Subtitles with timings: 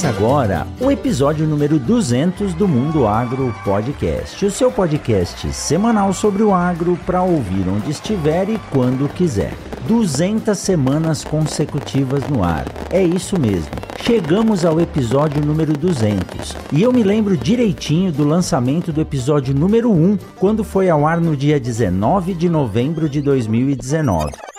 [0.00, 6.42] Começa agora o episódio número 200 do Mundo Agro Podcast, o seu podcast semanal sobre
[6.42, 9.52] o agro para ouvir onde estiver e quando quiser.
[9.86, 12.64] 200 semanas consecutivas no ar.
[12.90, 13.68] É isso mesmo.
[14.02, 19.92] Chegamos ao episódio número 200 e eu me lembro direitinho do lançamento do episódio número
[19.92, 24.49] 1, quando foi ao ar no dia 19 de novembro de 2019.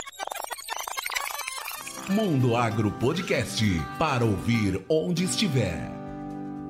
[2.11, 3.65] Mundo Agro Podcast,
[3.97, 5.89] para ouvir onde estiver.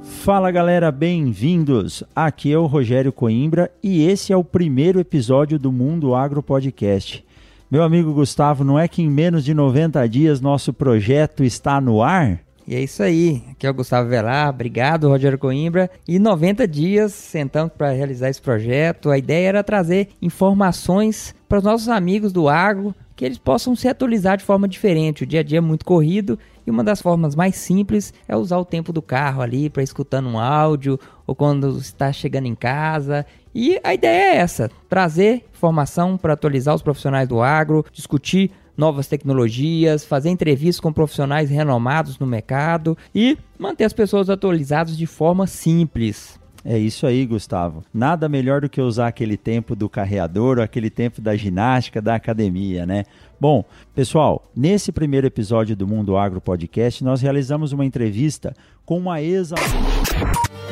[0.04, 2.04] Fala galera, bem-vindos!
[2.16, 7.26] Aqui é o Rogério Coimbra e esse é o primeiro episódio do Mundo Agro Podcast.
[7.72, 12.04] Meu amigo Gustavo, não é que em menos de 90 dias nosso projeto está no
[12.04, 12.40] ar?
[12.68, 13.44] E é isso aí.
[13.50, 14.48] Aqui é o Gustavo Velar.
[14.50, 15.90] Obrigado, Rogério Coimbra.
[16.08, 19.10] E 90 dias sentando para realizar esse projeto.
[19.10, 23.88] A ideia era trazer informações para os nossos amigos do agro, que eles possam se
[23.88, 25.22] atualizar de forma diferente.
[25.22, 28.58] O dia a dia é muito corrido e uma das formas mais simples é usar
[28.58, 33.24] o tempo do carro ali para escutando um áudio ou quando está chegando em casa.
[33.54, 39.06] E a ideia é essa: trazer informação para atualizar os profissionais do agro, discutir novas
[39.06, 45.46] tecnologias, fazer entrevistas com profissionais renomados no mercado e manter as pessoas atualizadas de forma
[45.46, 46.41] simples.
[46.64, 47.84] É isso aí, Gustavo.
[47.94, 52.16] Nada melhor do que usar aquele tempo do carreador ou aquele tempo da ginástica, da
[52.16, 53.04] academia, né?
[53.40, 58.54] Bom, pessoal, nesse primeiro episódio do Mundo Agro Podcast, nós realizamos uma entrevista
[58.86, 59.52] com uma ex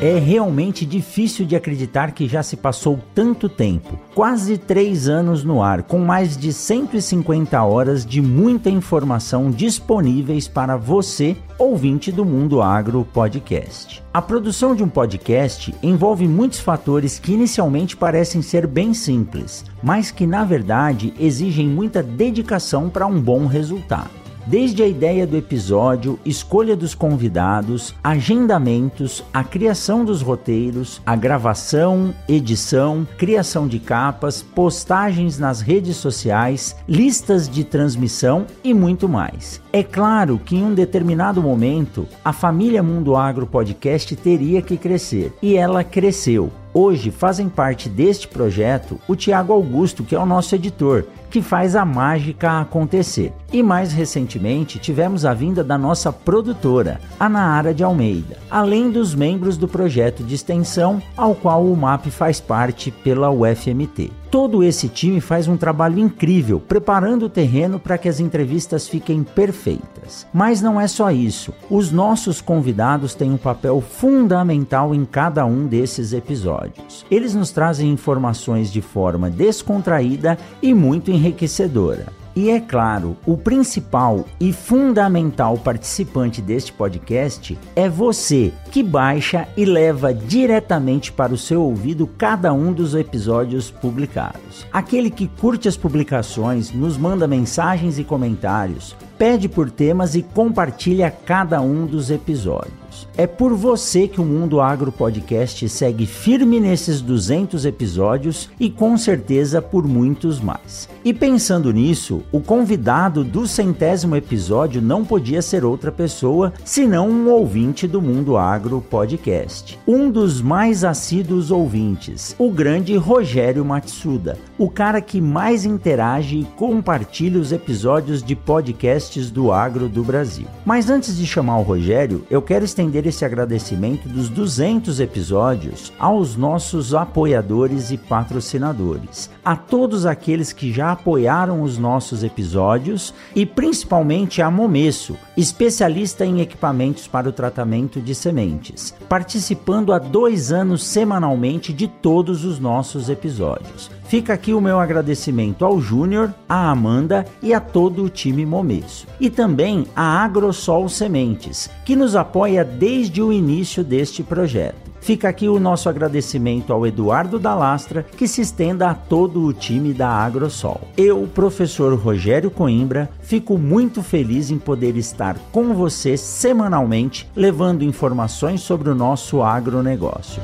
[0.00, 5.62] é realmente difícil de acreditar que já se passou tanto tempo quase três anos no
[5.62, 12.62] ar, com mais de 150 horas de muita informação disponíveis para você, ouvinte do Mundo
[12.62, 14.02] Agro Podcast.
[14.12, 20.10] A produção de um podcast envolve muitos fatores que inicialmente parecem ser bem simples, mas
[20.10, 24.19] que na verdade exigem muita dedicação para um bom resultado.
[24.46, 32.14] Desde a ideia do episódio, escolha dos convidados, agendamentos, a criação dos roteiros, a gravação,
[32.28, 39.60] edição, criação de capas, postagens nas redes sociais, listas de transmissão e muito mais.
[39.72, 45.32] É claro que em um determinado momento a família Mundo Agro Podcast teria que crescer
[45.42, 46.50] e ela cresceu.
[46.72, 51.74] Hoje fazem parte deste projeto o Tiago Augusto, que é o nosso editor, que faz
[51.74, 53.32] a mágica acontecer.
[53.52, 59.16] E mais recentemente tivemos a vinda da nossa produtora, a Naara de Almeida, além dos
[59.16, 64.19] membros do projeto de extensão ao qual o MAP faz parte pela UFMT.
[64.30, 69.24] Todo esse time faz um trabalho incrível, preparando o terreno para que as entrevistas fiquem
[69.24, 70.24] perfeitas.
[70.32, 71.52] Mas não é só isso.
[71.68, 77.04] Os nossos convidados têm um papel fundamental em cada um desses episódios.
[77.10, 82.19] Eles nos trazem informações de forma descontraída e muito enriquecedora.
[82.34, 89.64] E é claro, o principal e fundamental participante deste podcast é você, que baixa e
[89.64, 94.66] leva diretamente para o seu ouvido cada um dos episódios publicados.
[94.72, 101.10] Aquele que curte as publicações, nos manda mensagens e comentários, pede por temas e compartilha
[101.10, 103.08] cada um dos episódios.
[103.20, 108.96] É por você que o Mundo Agro Podcast segue firme nesses 200 episódios e com
[108.96, 110.88] certeza por muitos mais.
[111.04, 117.28] E pensando nisso, o convidado do centésimo episódio não podia ser outra pessoa senão um
[117.28, 119.78] ouvinte do Mundo Agro Podcast.
[119.86, 126.44] Um dos mais assíduos ouvintes, o grande Rogério Matsuda, o cara que mais interage e
[126.56, 130.46] compartilha os episódios de podcasts do agro do Brasil.
[130.64, 136.36] Mas antes de chamar o Rogério, eu quero estender esse agradecimento dos 200 episódios aos
[136.36, 144.40] nossos apoiadores e patrocinadores, a todos aqueles que já apoiaram os nossos episódios e principalmente
[144.40, 151.72] a Momesso, especialista em equipamentos para o tratamento de sementes, participando há dois anos semanalmente
[151.72, 153.99] de todos os nossos episódios.
[154.10, 159.06] Fica aqui o meu agradecimento ao Júnior, à Amanda e a todo o time Momesso.
[159.20, 164.90] E também à Agrosol Sementes, que nos apoia desde o início deste projeto.
[165.00, 169.94] Fica aqui o nosso agradecimento ao Eduardo Dalastra, que se estenda a todo o time
[169.94, 170.80] da Agrosol.
[170.96, 178.60] Eu, professor Rogério Coimbra, fico muito feliz em poder estar com você semanalmente, levando informações
[178.60, 180.42] sobre o nosso agronegócio.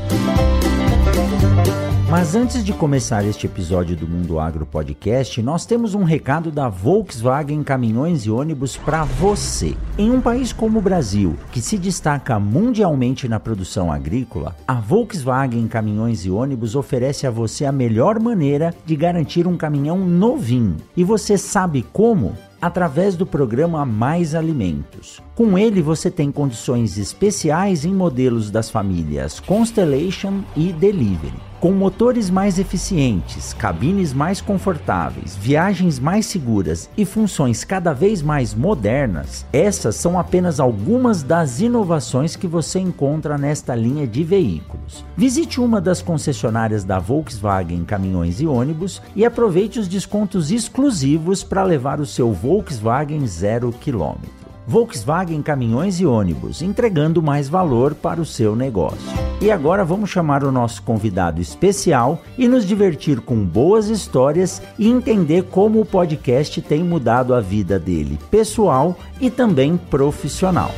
[2.17, 6.67] Mas antes de começar este episódio do Mundo Agro Podcast, nós temos um recado da
[6.67, 9.77] Volkswagen Caminhões e Ônibus para você.
[9.99, 15.69] Em um país como o Brasil, que se destaca mundialmente na produção agrícola, a Volkswagen
[15.69, 20.79] Caminhões e Ônibus oferece a você a melhor maneira de garantir um caminhão novinho.
[20.97, 22.33] E você sabe como?
[22.59, 25.21] através do programa Mais Alimentos.
[25.35, 31.35] Com ele você tem condições especiais em modelos das famílias Constellation e Delivery.
[31.67, 38.55] Com motores mais eficientes, cabines mais confortáveis, viagens mais seguras e funções cada vez mais
[38.55, 45.05] modernas, essas são apenas algumas das inovações que você encontra nesta linha de veículos.
[45.17, 51.65] Visite uma das concessionárias da Volkswagen Caminhões e Ônibus e aproveite os descontos exclusivos para
[51.65, 54.46] levar o seu Volkswagen zero quilômetro.
[54.69, 58.99] Volkswagen Caminhões e Ônibus, entregando mais valor para o seu negócio.
[59.41, 64.89] E agora vamos chamar o nosso convidado especial e nos divertir com boas histórias e
[64.89, 70.73] entender como o podcast tem mudado a vida dele, pessoal e também profissional.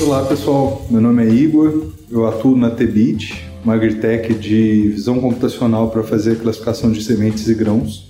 [0.00, 5.90] Olá pessoal, meu nome é Igor, eu atuo na Tebit, uma agritech de visão computacional
[5.90, 8.08] para fazer classificação de sementes e grãos.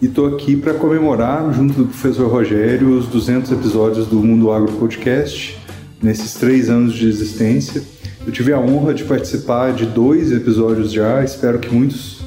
[0.00, 4.72] E estou aqui para comemorar, junto do professor Rogério, os 200 episódios do Mundo Agro
[4.72, 5.58] Podcast,
[6.02, 7.82] nesses três anos de existência.
[8.26, 12.22] Eu tive a honra de participar de dois episódios já, espero que muitos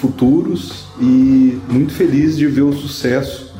[0.00, 3.52] futuros, e muito feliz de ver o sucesso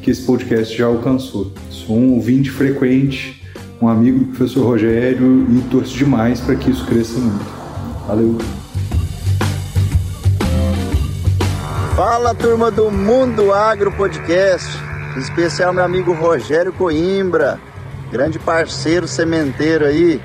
[0.00, 1.52] que esse podcast já alcançou.
[1.68, 3.42] Sou um ouvinte frequente,
[3.82, 7.61] um amigo do professor Rogério e torço demais para que isso cresça muito.
[8.06, 8.36] Valeu!
[11.94, 14.76] Fala turma do Mundo Agro Podcast,
[15.16, 17.60] em especial meu amigo Rogério Coimbra,
[18.10, 20.20] grande parceiro sementeiro aí.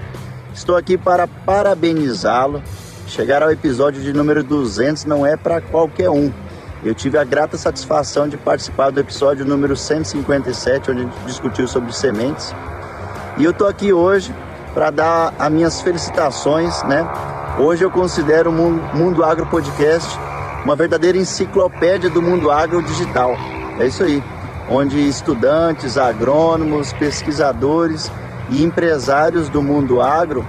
[0.54, 2.64] Estou aqui para parabenizá-lo.
[3.06, 6.32] Chegar ao episódio de número 200 não é para qualquer um.
[6.84, 11.68] Eu tive a grata satisfação de participar do episódio número 157, onde a gente discutiu
[11.68, 12.56] sobre sementes.
[13.38, 14.34] E eu estou aqui hoje
[14.74, 17.08] para dar as minhas felicitações, né?
[17.60, 20.16] Hoje eu considero o Mundo Agro Podcast
[20.64, 23.36] uma verdadeira enciclopédia do mundo agro digital.
[23.80, 24.24] É isso aí,
[24.70, 28.12] onde estudantes, agrônomos, pesquisadores
[28.52, 30.46] e empresários do mundo agro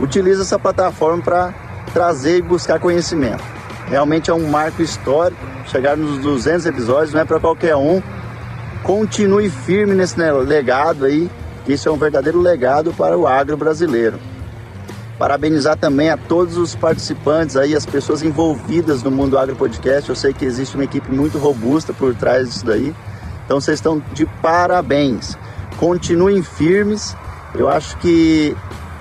[0.00, 1.54] utilizam essa plataforma para
[1.94, 3.44] trazer e buscar conhecimento.
[3.86, 8.02] Realmente é um marco histórico, chegar nos 200 episódios não é para qualquer um.
[8.82, 11.30] Continue firme nesse legado aí,
[11.64, 14.31] que isso é um verdadeiro legado para o agro brasileiro.
[15.22, 20.10] Parabenizar também a todos os participantes aí, as pessoas envolvidas no Mundo Agro Podcast.
[20.10, 22.92] Eu sei que existe uma equipe muito robusta por trás disso daí.
[23.44, 25.38] Então vocês estão de parabéns.
[25.76, 27.16] Continuem firmes.
[27.54, 28.56] Eu acho que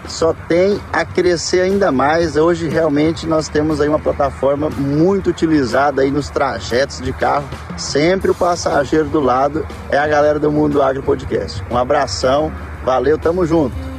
[0.08, 2.36] só tem a crescer ainda mais.
[2.36, 7.50] Hoje realmente nós temos aí uma plataforma muito utilizada aí nos trajetos de carro.
[7.78, 11.64] Sempre o passageiro do lado é a galera do Mundo Agro Podcast.
[11.72, 12.52] Um abração,
[12.86, 13.91] valeu, tamo junto.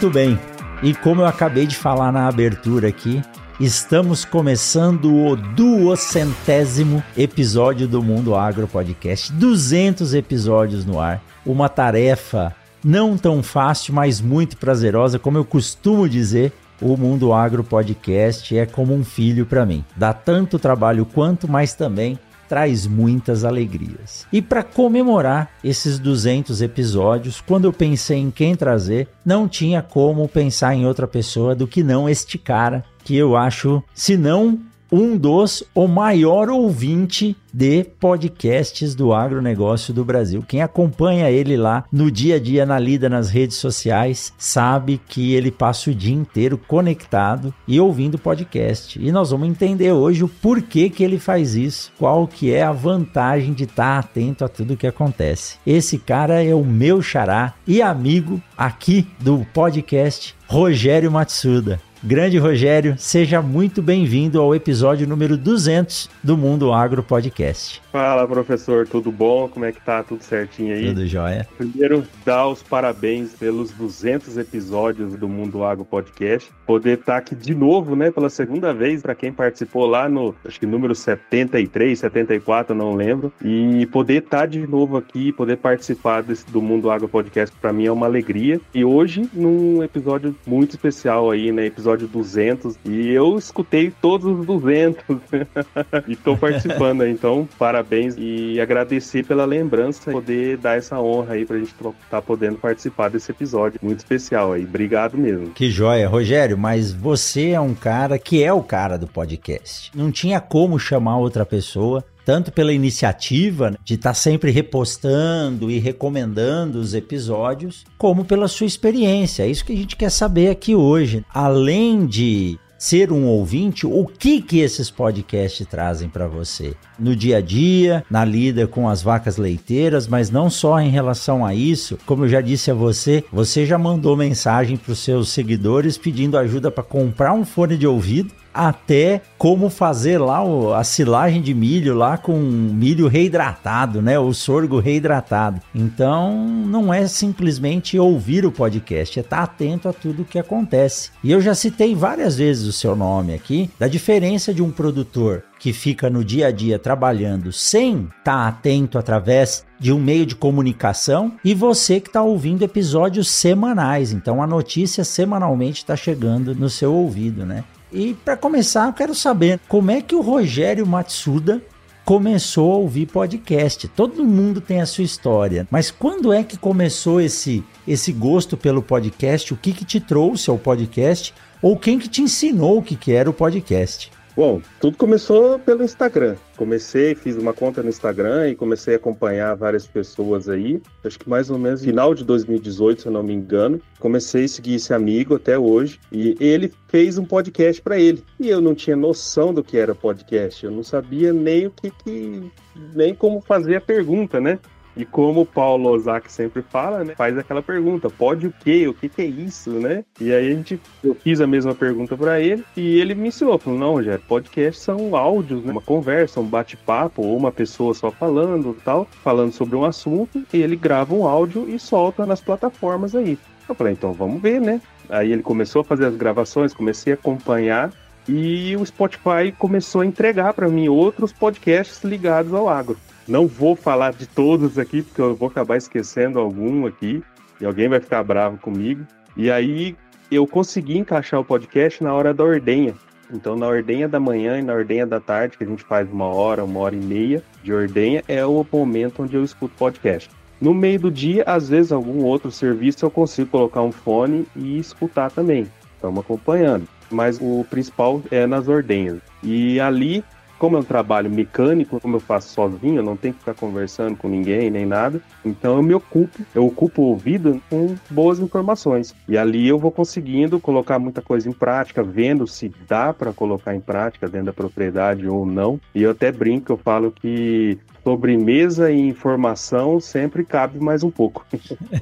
[0.00, 0.40] Muito bem.
[0.82, 3.20] E como eu acabei de falar na abertura aqui,
[3.60, 9.30] estamos começando o duocentésimo episódio do Mundo Agro Podcast.
[9.30, 11.22] 200 episódios no ar.
[11.44, 16.50] Uma tarefa não tão fácil, mas muito prazerosa, como eu costumo dizer.
[16.80, 19.84] O Mundo Agro Podcast é como um filho para mim.
[19.94, 22.18] Dá tanto trabalho quanto, mas também
[22.50, 24.26] traz muitas alegrias.
[24.32, 30.26] E para comemorar esses 200 episódios, quando eu pensei em quem trazer, não tinha como
[30.28, 34.58] pensar em outra pessoa do que não este cara, que eu acho, se não
[34.90, 40.44] um dos o maior ouvinte de podcasts do agronegócio do Brasil.
[40.46, 45.34] Quem acompanha ele lá no dia a dia, na lida nas redes sociais, sabe que
[45.34, 48.98] ele passa o dia inteiro conectado e ouvindo podcast.
[49.00, 52.72] E nós vamos entender hoje o porquê que ele faz isso, qual que é a
[52.72, 55.56] vantagem de estar atento a tudo que acontece.
[55.66, 61.80] Esse cara é o meu xará e amigo aqui do podcast Rogério Matsuda.
[62.02, 67.82] Grande Rogério, seja muito bem-vindo ao episódio número 200 do Mundo Agro Podcast.
[67.92, 69.46] Fala, professor, tudo bom?
[69.48, 70.02] Como é que tá?
[70.02, 70.86] Tudo certinho aí?
[70.86, 71.46] Tudo jóia.
[71.58, 76.50] Primeiro, dar os parabéns pelos 200 episódios do Mundo Agro Podcast.
[76.64, 80.34] Poder estar tá aqui de novo, né, pela segunda vez, para quem participou lá no,
[80.42, 83.30] acho que número 73, 74, não lembro.
[83.44, 87.74] E poder estar tá de novo aqui, poder participar desse, do Mundo Agro Podcast, para
[87.74, 88.58] mim é uma alegria.
[88.72, 92.76] E hoje, num episódio muito especial aí, né, episódio 200.
[92.84, 95.02] E eu escutei todos os 200
[96.06, 101.58] e estou participando, então, parabéns e agradecer pela lembrança, poder dar essa honra aí pra
[101.58, 101.74] gente
[102.10, 104.64] tá podendo participar desse episódio muito especial aí.
[104.64, 105.50] Obrigado mesmo.
[105.50, 109.90] Que joia, Rogério, mas você é um cara que é o cara do podcast.
[109.94, 115.80] Não tinha como chamar outra pessoa tanto pela iniciativa de estar tá sempre repostando e
[115.80, 119.42] recomendando os episódios, como pela sua experiência.
[119.42, 121.24] É isso que a gente quer saber aqui hoje.
[121.34, 127.38] Além de ser um ouvinte, o que que esses podcasts trazem para você no dia
[127.38, 131.98] a dia, na lida com as vacas leiteiras, mas não só em relação a isso.
[132.06, 136.36] Como eu já disse a você, você já mandou mensagem para os seus seguidores pedindo
[136.38, 141.54] ajuda para comprar um fone de ouvido até como fazer lá o, a silagem de
[141.54, 144.18] milho lá com milho reidratado, né?
[144.18, 145.60] O sorgo reidratado.
[145.74, 151.10] Então, não é simplesmente ouvir o podcast, é estar atento a tudo que acontece.
[151.22, 155.44] E eu já citei várias vezes o seu nome aqui, da diferença de um produtor
[155.60, 160.34] que fica no dia a dia trabalhando sem estar atento através de um meio de
[160.34, 164.10] comunicação e você que está ouvindo episódios semanais.
[164.10, 167.62] Então a notícia semanalmente está chegando no seu ouvido, né?
[167.92, 171.62] E para começar, eu quero saber como é que o Rogério Matsuda
[172.06, 173.86] começou a ouvir podcast.
[173.88, 178.82] Todo mundo tem a sua história, mas quando é que começou esse esse gosto pelo
[178.82, 179.52] podcast?
[179.52, 181.34] O que que te trouxe ao podcast?
[181.60, 184.10] Ou quem que te ensinou o que que era o podcast?
[184.40, 186.34] Bom, tudo começou pelo Instagram.
[186.56, 190.80] Comecei, fiz uma conta no Instagram e comecei a acompanhar várias pessoas aí.
[191.04, 193.78] Acho que mais ou menos final de 2018, se eu não me engano.
[193.98, 198.24] Comecei a seguir esse amigo até hoje e ele fez um podcast para ele.
[198.40, 200.64] E eu não tinha noção do que era podcast.
[200.64, 202.50] Eu não sabia nem o que, que
[202.94, 204.58] nem como fazer a pergunta, né?
[204.96, 207.14] E como o Paulo Ozaki sempre fala, né?
[207.14, 208.88] Faz aquela pergunta: pode o quê?
[208.88, 210.04] O que, que é isso, né?
[210.20, 213.58] E aí a gente, eu fiz a mesma pergunta para ele e ele me ensinou:
[213.58, 215.72] falou, não, Rogério, podcast são áudios, né?
[215.72, 220.58] Uma conversa, um bate-papo, ou uma pessoa só falando tal, falando sobre um assunto, e
[220.58, 223.38] ele grava um áudio e solta nas plataformas aí.
[223.68, 224.80] Eu falei, então vamos ver, né?
[225.08, 227.92] Aí ele começou a fazer as gravações, comecei a acompanhar
[228.28, 232.96] e o Spotify começou a entregar para mim outros podcasts ligados ao agro.
[233.30, 237.22] Não vou falar de todos aqui, porque eu vou acabar esquecendo algum aqui,
[237.60, 239.06] e alguém vai ficar bravo comigo.
[239.36, 239.94] E aí
[240.32, 242.92] eu consegui encaixar o podcast na hora da ordenha.
[243.32, 246.26] Então, na ordenha da manhã e na ordenha da tarde, que a gente faz uma
[246.26, 250.28] hora, uma hora e meia de ordenha, é o momento onde eu escuto podcast.
[250.60, 254.76] No meio do dia, às vezes, algum outro serviço eu consigo colocar um fone e
[254.76, 255.68] escutar também.
[255.94, 256.88] Estamos acompanhando.
[257.08, 259.20] Mas o principal é nas ordenhas.
[259.40, 260.24] E ali
[260.60, 264.14] como é um trabalho mecânico, como eu faço sozinho, eu não tenho que ficar conversando
[264.14, 269.14] com ninguém nem nada, então eu me ocupo, eu ocupo o ouvido com boas informações.
[269.26, 273.74] E ali eu vou conseguindo colocar muita coisa em prática, vendo se dá para colocar
[273.74, 275.80] em prática dentro da propriedade ou não.
[275.94, 281.46] E eu até brinco, eu falo que sobremesa e informação sempre cabe mais um pouco.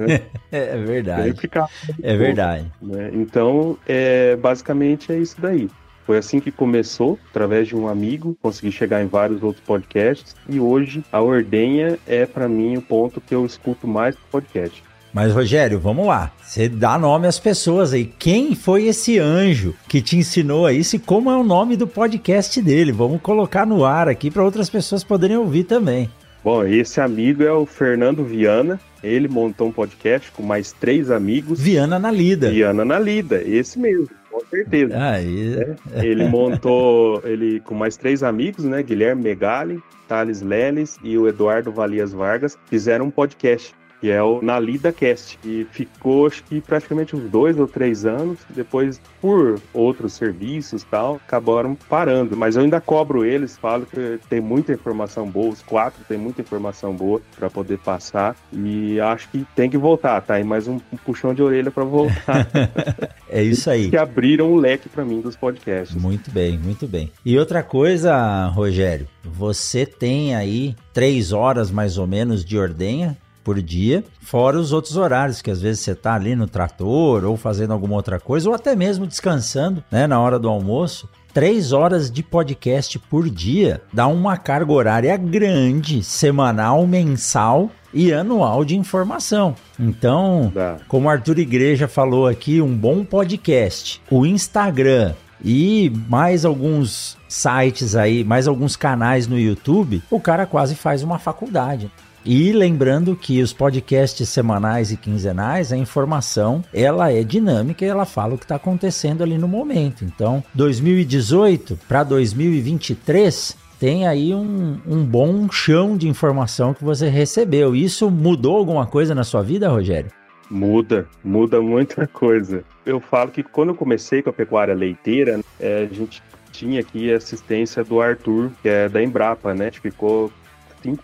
[0.00, 0.20] Né?
[0.50, 1.48] é verdade.
[1.48, 1.70] Cabe.
[2.02, 2.72] é pouco, verdade.
[2.82, 3.10] Né?
[3.14, 5.68] Então, é, basicamente é isso daí.
[6.08, 10.58] Foi assim que começou, através de um amigo, consegui chegar em vários outros podcasts e
[10.58, 14.82] hoje a Ordenha é para mim o ponto que eu escuto mais podcast.
[15.12, 16.32] Mas Rogério, vamos lá.
[16.42, 18.06] Você dá nome às pessoas aí.
[18.06, 21.86] Quem foi esse anjo que te ensinou a isso e como é o nome do
[21.86, 22.90] podcast dele?
[22.90, 26.08] Vamos colocar no ar aqui para outras pessoas poderem ouvir também.
[26.42, 28.80] Bom, esse amigo é o Fernando Viana.
[29.02, 31.60] Ele montou um podcast com mais três amigos.
[31.60, 32.50] Viana na Lida.
[32.50, 34.08] Viana na Lida, esse mesmo
[34.38, 34.94] com certeza.
[34.98, 35.56] Aí.
[35.92, 36.04] É.
[36.04, 38.82] Ele montou, ele com mais três amigos, né?
[38.82, 44.40] Guilherme Megali, Thales Leles e o Eduardo Valias Vargas, fizeram um podcast que é o
[44.42, 45.38] Na Lida Cast.
[45.44, 48.38] E ficou, acho que praticamente uns dois ou três anos.
[48.50, 52.36] Depois, por outros serviços tal, acabaram parando.
[52.36, 55.52] Mas eu ainda cobro eles, falo que tem muita informação boa.
[55.52, 58.36] Os quatro tem muita informação boa para poder passar.
[58.52, 60.38] E acho que tem que voltar, tá?
[60.38, 62.46] E mais um, um puxão de orelha para voltar.
[63.28, 63.90] é isso aí.
[63.90, 66.00] Que abriram o leque para mim dos podcasts.
[66.00, 67.10] Muito bem, muito bem.
[67.24, 73.16] E outra coisa, Rogério, você tem aí três horas mais ou menos de ordenha
[73.48, 77.34] por dia, fora os outros horários que às vezes você está ali no trator ou
[77.34, 81.08] fazendo alguma outra coisa ou até mesmo descansando, né, na hora do almoço.
[81.32, 88.66] Três horas de podcast por dia dá uma carga horária grande, semanal, mensal e anual
[88.66, 89.54] de informação.
[89.80, 90.52] Então,
[90.86, 98.24] como Arthur Igreja falou aqui, um bom podcast, o Instagram e mais alguns sites aí,
[98.24, 101.90] mais alguns canais no YouTube, o cara quase faz uma faculdade.
[102.30, 108.04] E lembrando que os podcasts semanais e quinzenais, a informação ela é dinâmica e ela
[108.04, 110.04] fala o que está acontecendo ali no momento.
[110.04, 117.74] Então, 2018 para 2023 tem aí um, um bom chão de informação que você recebeu.
[117.74, 120.10] Isso mudou alguma coisa na sua vida, Rogério?
[120.50, 122.62] Muda, muda muita coisa.
[122.84, 127.10] Eu falo que quando eu comecei com a pecuária leiteira, é, a gente tinha aqui
[127.10, 129.62] a assistência do Arthur, que é da Embrapa, né?
[129.62, 130.30] A gente ficou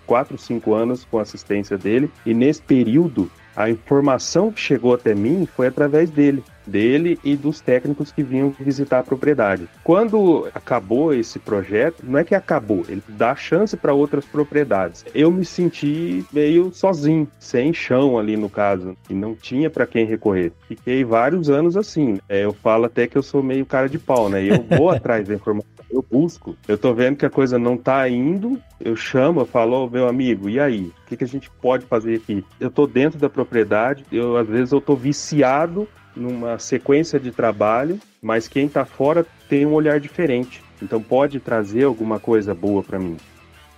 [0.06, 5.14] 4, 5 anos com a assistência dele, e nesse período a informação que chegou até
[5.14, 9.68] mim foi através dele dele e dos técnicos que vinham visitar a propriedade.
[9.82, 15.04] Quando acabou esse projeto, não é que acabou, ele dá chance para outras propriedades.
[15.14, 20.06] Eu me senti meio sozinho, sem chão ali no caso, e não tinha para quem
[20.06, 20.52] recorrer.
[20.66, 22.18] Fiquei vários anos assim.
[22.28, 24.42] É, eu falo até que eu sou meio cara de pau, né?
[24.42, 26.56] Eu vou atrás da informação eu busco.
[26.66, 30.08] Eu tô vendo que a coisa não tá indo, eu chamo, eu falo, oh, meu
[30.08, 30.92] amigo, e aí?
[31.04, 32.44] O que, que a gente pode fazer aqui?
[32.58, 37.98] Eu tô dentro da propriedade, eu às vezes eu tô viciado numa sequência de trabalho,
[38.22, 40.62] mas quem está fora tem um olhar diferente.
[40.82, 43.16] Então pode trazer alguma coisa boa para mim.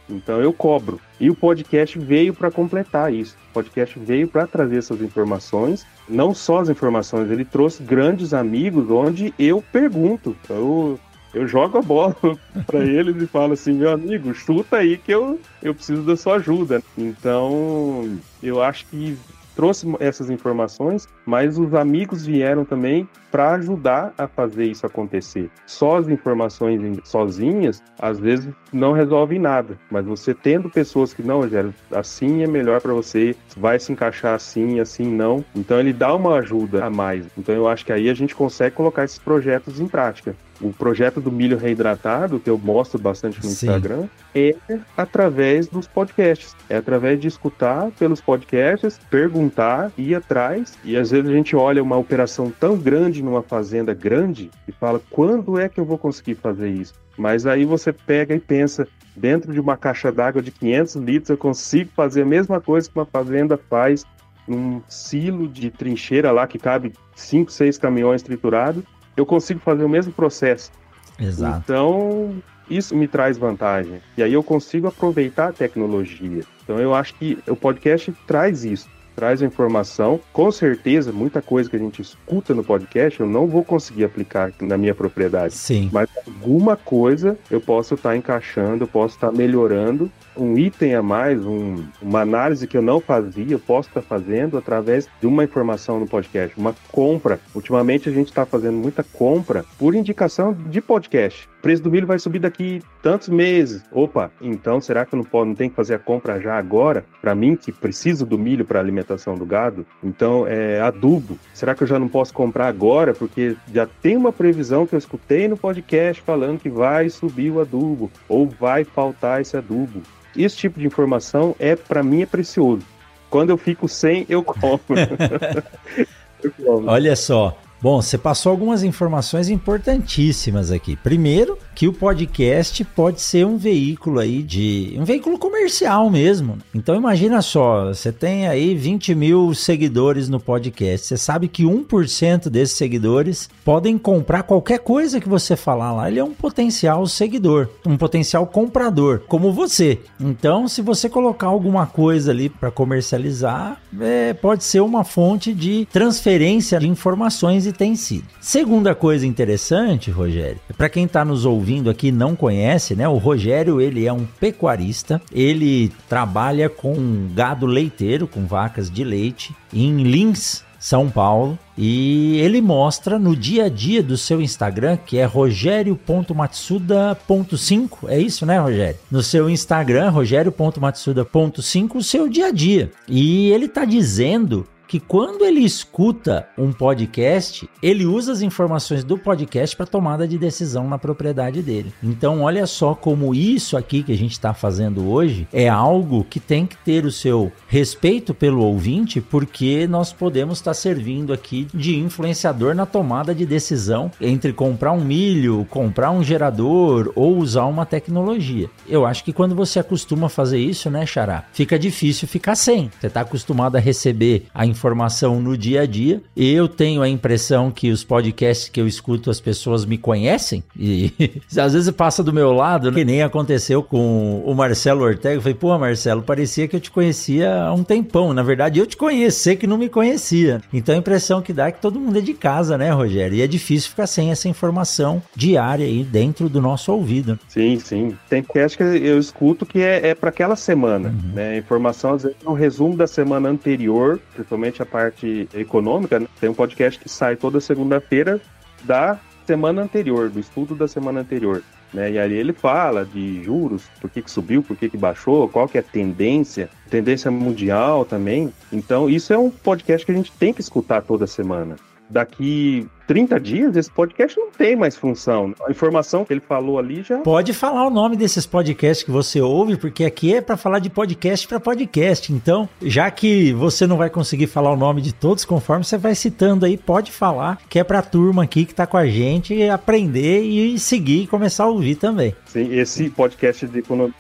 [0.09, 1.01] Então eu cobro.
[1.19, 3.37] E o podcast veio para completar isso.
[3.51, 8.91] O podcast veio para trazer essas informações, não só as informações, ele trouxe grandes amigos
[8.91, 10.37] onde eu pergunto.
[10.49, 10.99] Eu,
[11.37, 12.17] eu jogo a bola
[12.67, 16.37] para eles e falo assim, meu amigo, chuta aí que eu, eu preciso da sua
[16.37, 16.83] ajuda.
[16.97, 19.17] Então, eu acho que
[19.55, 25.51] trouxe essas informações, mas os amigos vieram também para ajudar a fazer isso acontecer.
[25.67, 31.43] Só as informações sozinhas, às vezes, não resolvem nada, mas você tendo pessoas que, não,
[31.43, 35.45] Rogério, assim é melhor para você, vai se encaixar assim, assim não.
[35.55, 37.27] Então, ele dá uma ajuda a mais.
[37.37, 41.21] Então, eu acho que aí a gente consegue colocar esses projetos em prática o projeto
[41.21, 43.67] do milho reidratado, que eu mostro bastante no Sim.
[43.67, 44.55] Instagram, é
[44.97, 46.55] através dos podcasts.
[46.69, 50.77] É através de escutar pelos podcasts, perguntar, ir atrás.
[50.85, 55.01] E às vezes a gente olha uma operação tão grande numa fazenda grande e fala:
[55.11, 56.95] quando é que eu vou conseguir fazer isso?
[57.19, 61.37] Mas aí você pega e pensa: dentro de uma caixa d'água de 500 litros, eu
[61.37, 64.05] consigo fazer a mesma coisa que uma fazenda faz
[64.47, 68.85] num silo de trincheira lá que cabe 5, 6 caminhões triturados
[69.17, 70.71] eu consigo fazer o mesmo processo.
[71.19, 71.63] Exato.
[71.65, 74.01] Então, isso me traz vantagem.
[74.17, 76.45] E aí eu consigo aproveitar a tecnologia.
[76.63, 80.21] Então eu acho que o podcast traz isso traz a informação.
[80.33, 84.53] Com certeza, muita coisa que a gente escuta no podcast eu não vou conseguir aplicar
[84.61, 85.55] na minha propriedade.
[85.55, 85.89] Sim.
[85.91, 90.13] Mas alguma coisa eu posso estar tá encaixando, eu posso estar tá melhorando.
[90.37, 94.07] Um item a mais, um, uma análise que eu não fazia, eu posso estar tá
[94.07, 97.41] fazendo através de uma informação no podcast, uma compra.
[97.55, 102.17] Ultimamente a gente está fazendo muita compra por indicação de podcast preço do milho vai
[102.17, 103.83] subir daqui tantos meses.
[103.91, 107.05] Opa, então será que eu não, posso, não tenho que fazer a compra já agora?
[107.21, 109.85] Para mim, que preciso do milho para alimentação do gado?
[110.01, 111.37] Então, é adubo.
[111.53, 113.13] Será que eu já não posso comprar agora?
[113.13, 117.61] Porque já tem uma previsão que eu escutei no podcast falando que vai subir o
[117.61, 120.03] adubo ou vai faltar esse adubo.
[120.37, 122.83] Esse tipo de informação é para mim é precioso.
[123.29, 124.97] Quando eu fico sem, eu compro.
[126.43, 126.89] eu compro.
[126.89, 130.97] Olha só, Bom, você passou algumas informações importantíssimas aqui.
[130.97, 134.95] Primeiro, que o podcast pode ser um veículo aí de.
[134.99, 136.57] um veículo comercial mesmo.
[136.75, 141.07] Então imagina só, você tem aí 20 mil seguidores no podcast.
[141.07, 146.09] Você sabe que 1% desses seguidores podem comprar qualquer coisa que você falar lá.
[146.11, 150.01] Ele é um potencial seguidor, um potencial comprador, como você.
[150.19, 155.87] Então, se você colocar alguma coisa ali para comercializar, é, pode ser uma fonte de
[155.93, 158.25] transferência de informações e tem sido.
[158.41, 163.09] Segunda coisa interessante, Rogério, para quem está nos ouvindo aqui não conhece, né?
[163.09, 169.55] O Rogério ele é um pecuarista, ele trabalha com gado leiteiro, com vacas de leite
[169.73, 171.59] em Lins, são Paulo.
[171.77, 178.47] E ele mostra no dia a dia do seu Instagram, que é rogério.matsuda.5, é isso,
[178.47, 178.97] né, Rogério?
[179.11, 182.91] No seu Instagram, rogério.matsuda.5, o seu dia a dia.
[183.07, 189.19] E ele tá dizendo que quando ele escuta um podcast, ele usa as informações do
[189.19, 191.93] podcast para tomada de decisão na propriedade dele.
[192.03, 196.41] Então, olha só como isso aqui que a gente está fazendo hoje é algo que
[196.41, 201.67] tem que ter o seu respeito pelo ouvinte, porque nós podemos estar tá servindo aqui
[201.75, 207.65] de influenciador na tomada de decisão entre comprar um milho, comprar um gerador ou usar
[207.65, 208.71] uma tecnologia.
[208.89, 212.91] Eu acho que quando você acostuma a fazer isso, né, Xará, fica difícil ficar sem.
[213.01, 216.21] Você está acostumado a receber a informação no dia a dia.
[216.37, 221.13] Eu tenho a impressão que os podcasts que eu escuto, as pessoas me conhecem e
[221.57, 222.97] às vezes passa do meu lado, né?
[222.97, 225.37] que nem aconteceu com o Marcelo Ortega.
[225.37, 228.33] Eu falei, pô, Marcelo, parecia que eu te conhecia há um tempão.
[228.33, 230.61] Na verdade, eu te conheço, sei que não me conhecia.
[230.73, 233.37] Então a impressão que dá é que todo mundo é de casa, né, Rogério?
[233.37, 237.39] E é difícil ficar sem essa informação diária aí dentro do nosso ouvido.
[237.49, 238.17] Sim, sim.
[238.29, 241.35] Tem podcast que eu escuto que é, é para aquela semana, uhum.
[241.35, 241.59] né?
[241.59, 246.21] Informação, às vezes, é um resumo da semana anterior, principalmente a parte econômica.
[246.21, 246.27] Né?
[246.41, 248.41] Tem um podcast que sai toda segunda-feira
[248.85, 251.63] da semana anterior, do estudo da semana anterior.
[251.93, 252.13] Né?
[252.13, 255.69] E ali ele fala de juros, por que, que subiu, por que, que baixou, qual
[255.69, 258.53] que é a tendência, tendência mundial também.
[258.73, 261.77] Então, isso é um podcast que a gente tem que escutar toda semana
[262.09, 265.55] daqui 30 dias, esse podcast não tem mais função.
[265.67, 267.19] A informação que ele falou ali já.
[267.19, 270.91] Pode falar o nome desses podcasts que você ouve, porque aqui é para falar de
[270.91, 272.33] podcast para podcast.
[272.33, 276.15] Então, já que você não vai conseguir falar o nome de todos, conforme você vai
[276.15, 279.69] citando aí, pode falar, que é para a turma aqui que está com a gente
[279.69, 282.35] aprender e seguir e começar a ouvir também.
[282.47, 284.15] Sim, esse podcast de economia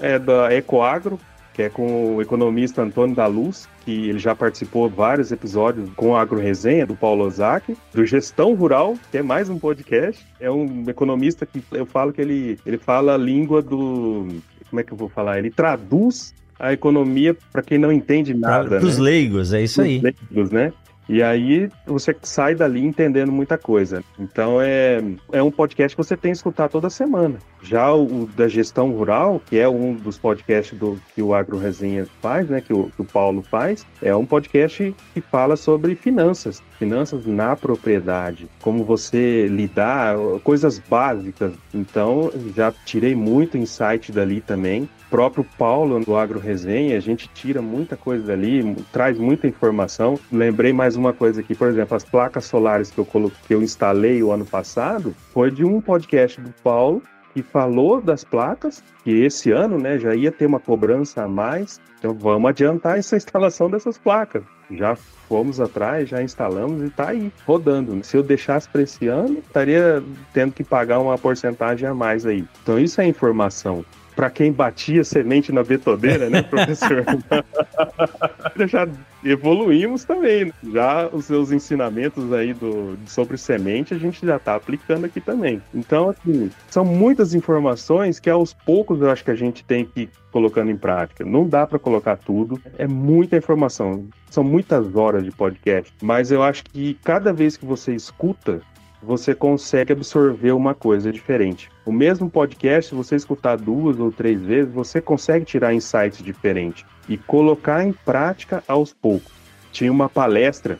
[0.00, 1.18] é da Ecoagro,
[1.52, 5.88] que é com o economista Antônio da Luz, que ele já participou de vários episódios
[5.94, 10.24] com a Agro Resenha, do Paulo Ozaki, do Gestão Rural, que é mais um podcast.
[10.40, 14.28] É um economista que eu falo que ele, ele fala a língua do.
[14.70, 15.38] Como é que eu vou falar?
[15.38, 18.78] Ele traduz a economia para quem não entende nada.
[18.78, 19.04] Para os né?
[19.04, 20.00] leigos, é isso aí.
[20.00, 20.72] leigos, né?
[21.08, 24.02] E aí você sai dali entendendo muita coisa.
[24.18, 27.38] Então é, é um podcast que você tem que escutar toda semana.
[27.62, 31.58] Já o, o da gestão rural, que é um dos podcasts do, que o Agro
[31.58, 35.94] Resenha faz, né, que o, que o Paulo faz, é um podcast que fala sobre
[35.94, 41.52] finanças, finanças na propriedade, como você lidar, coisas básicas.
[41.72, 47.62] Então já tirei muito insight dali também próprio Paulo do Agro Resenha, a gente tira
[47.62, 50.18] muita coisa dali, traz muita informação.
[50.32, 53.62] Lembrei mais uma coisa aqui, por exemplo, as placas solares que eu coloquei, que eu
[53.62, 57.00] instalei o ano passado, foi de um podcast do Paulo
[57.32, 61.80] que falou das placas, que esse ano, né, já ia ter uma cobrança a mais.
[61.98, 64.42] Então vamos adiantar essa instalação dessas placas.
[64.70, 64.96] Já
[65.28, 68.02] fomos atrás, já instalamos e está aí, rodando.
[68.04, 72.44] Se eu deixasse para esse ano, estaria tendo que pagar uma porcentagem a mais aí.
[72.62, 77.04] Então isso é informação para quem batia semente na betoneira, né, professor?
[78.68, 78.88] já
[79.24, 80.46] evoluímos também.
[80.46, 80.52] Né?
[80.72, 85.60] Já os seus ensinamentos aí do, sobre semente a gente já está aplicando aqui também.
[85.74, 90.02] Então, assim, são muitas informações que aos poucos eu acho que a gente tem que
[90.02, 91.24] ir colocando em prática.
[91.24, 94.06] Não dá para colocar tudo, é muita informação.
[94.30, 98.60] São muitas horas de podcast, mas eu acho que cada vez que você escuta,
[99.04, 101.68] você consegue absorver uma coisa diferente.
[101.84, 106.84] O mesmo podcast, se você escutar duas ou três vezes, você consegue tirar insights diferentes
[107.08, 109.32] e colocar em prática aos poucos.
[109.70, 110.78] Tinha uma palestra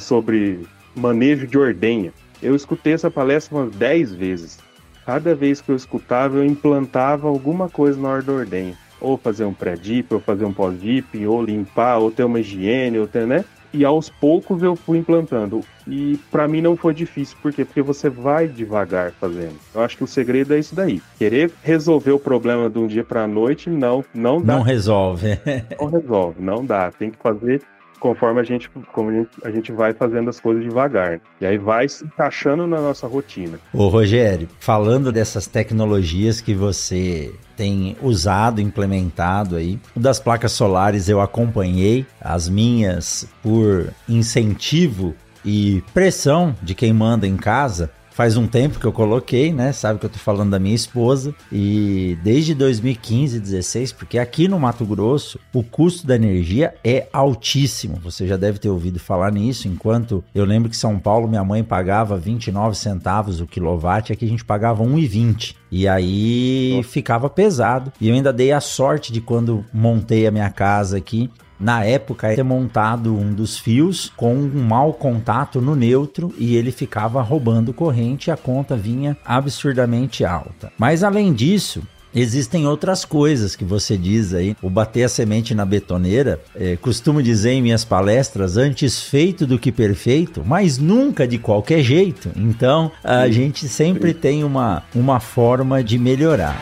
[0.00, 2.12] sobre manejo de ordenha.
[2.42, 4.58] Eu escutei essa palestra umas 10 vezes.
[5.04, 8.76] Cada vez que eu escutava, eu implantava alguma coisa na hora da ordenha.
[9.00, 13.06] Ou fazer um pré-dip, ou fazer um pós-dip, ou limpar, ou ter uma higiene, ou
[13.06, 13.44] ter, né?
[13.76, 15.60] E aos poucos eu fui implantando.
[15.86, 17.64] E para mim não foi difícil, por quê?
[17.64, 19.54] Porque você vai devagar fazendo.
[19.74, 21.02] Eu acho que o segredo é isso daí.
[21.18, 24.56] Querer resolver o problema de um dia para a noite, não, não dá.
[24.56, 25.38] Não resolve.
[25.78, 26.90] não resolve, não dá.
[26.90, 27.62] Tem que fazer
[27.98, 31.20] conforme a gente, como a gente, a gente vai fazendo as coisas devagar.
[31.40, 33.58] E aí vai se encaixando na nossa rotina.
[33.72, 39.78] Ô Rogério, falando dessas tecnologias que você tem usado, implementado aí.
[39.94, 47.36] Das placas solares eu acompanhei as minhas por incentivo e pressão de quem manda em
[47.36, 49.72] casa faz um tempo que eu coloquei, né?
[49.72, 51.34] Sabe que eu tô falando da minha esposa.
[51.52, 58.00] E desde 2015, 16, porque aqui no Mato Grosso o custo da energia é altíssimo.
[58.02, 59.68] Você já deve ter ouvido falar nisso.
[59.68, 64.28] Enquanto eu lembro que São Paulo minha mãe pagava 29 centavos o quilowatt, aqui a
[64.28, 65.54] gente pagava 1,20.
[65.70, 67.92] E aí ficava pesado.
[68.00, 72.34] E eu ainda dei a sorte de quando montei a minha casa aqui, na época,
[72.34, 77.72] ter montado um dos fios com um mau contato no neutro e ele ficava roubando
[77.72, 80.72] corrente e a conta vinha absurdamente alta.
[80.78, 81.82] Mas além disso,
[82.14, 84.56] existem outras coisas que você diz aí.
[84.62, 89.58] O bater a semente na betoneira, é, costumo dizer em minhas palestras, antes feito do
[89.58, 92.30] que perfeito, mas nunca de qualquer jeito.
[92.36, 96.60] Então, a gente sempre tem uma, uma forma de melhorar.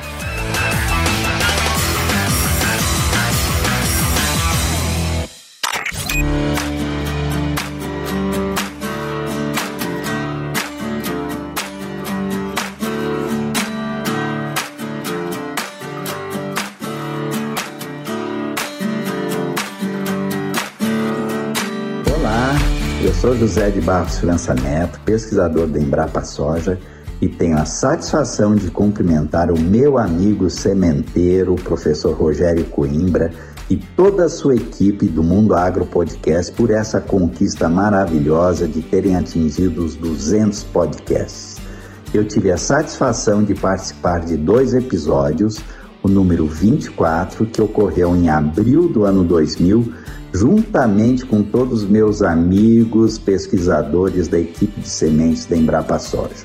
[23.24, 24.20] Sou José de Barros
[24.62, 26.78] Neto, pesquisador da Embrapa Soja
[27.22, 33.30] e tenho a satisfação de cumprimentar o meu amigo sementeiro, professor Rogério Coimbra
[33.70, 39.16] e toda a sua equipe do Mundo Agro Podcast por essa conquista maravilhosa de terem
[39.16, 41.56] atingido os 200 podcasts.
[42.12, 45.62] Eu tive a satisfação de participar de dois episódios,
[46.02, 49.94] o número 24, que ocorreu em abril do ano 2000,
[50.34, 56.44] juntamente com todos os meus amigos pesquisadores da equipe de sementes da Embrapa Soja.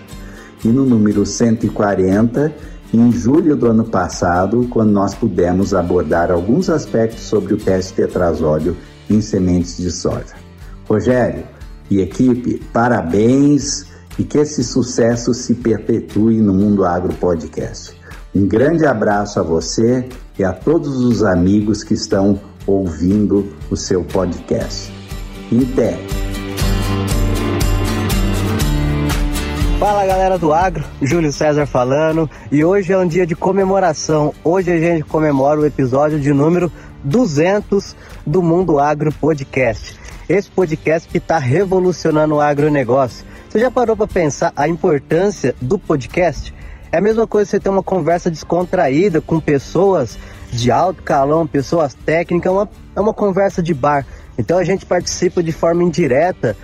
[0.64, 2.54] E no número 140,
[2.94, 8.78] em julho do ano passado, quando nós pudemos abordar alguns aspectos sobre o teste tetrazóleo
[9.10, 10.36] em sementes de soja.
[10.88, 11.46] Rogério
[11.90, 13.88] e equipe, parabéns
[14.20, 17.98] e que esse sucesso se perpetue no Mundo Agro Podcast.
[18.36, 24.04] Um grande abraço a você e a todos os amigos que estão ouvindo o seu
[24.04, 24.94] podcast.
[25.52, 25.98] Até!
[29.80, 34.34] Fala galera do Agro, Júlio César falando e hoje é um dia de comemoração.
[34.44, 36.72] Hoje a gente comemora o episódio de número
[37.04, 37.96] 200
[38.28, 39.98] do Mundo Agro Podcast.
[40.28, 43.26] Esse podcast que está revolucionando o agronegócio.
[43.50, 46.54] Você já parou para pensar a importância do podcast?
[46.92, 50.20] É a mesma coisa você ter uma conversa descontraída com pessoas
[50.52, 54.06] de alto calão, pessoas técnicas, é uma, é uma conversa de bar.
[54.38, 56.56] Então a gente participa de forma indireta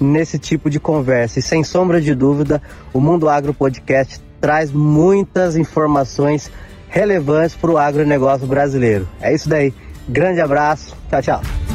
[0.00, 1.38] nesse tipo de conversa.
[1.38, 6.50] E sem sombra de dúvida, o Mundo Agro Podcast traz muitas informações
[6.88, 9.08] relevantes para o agronegócio brasileiro.
[9.20, 9.74] É isso daí.
[10.08, 10.94] Grande abraço.
[11.08, 11.73] Tchau, tchau.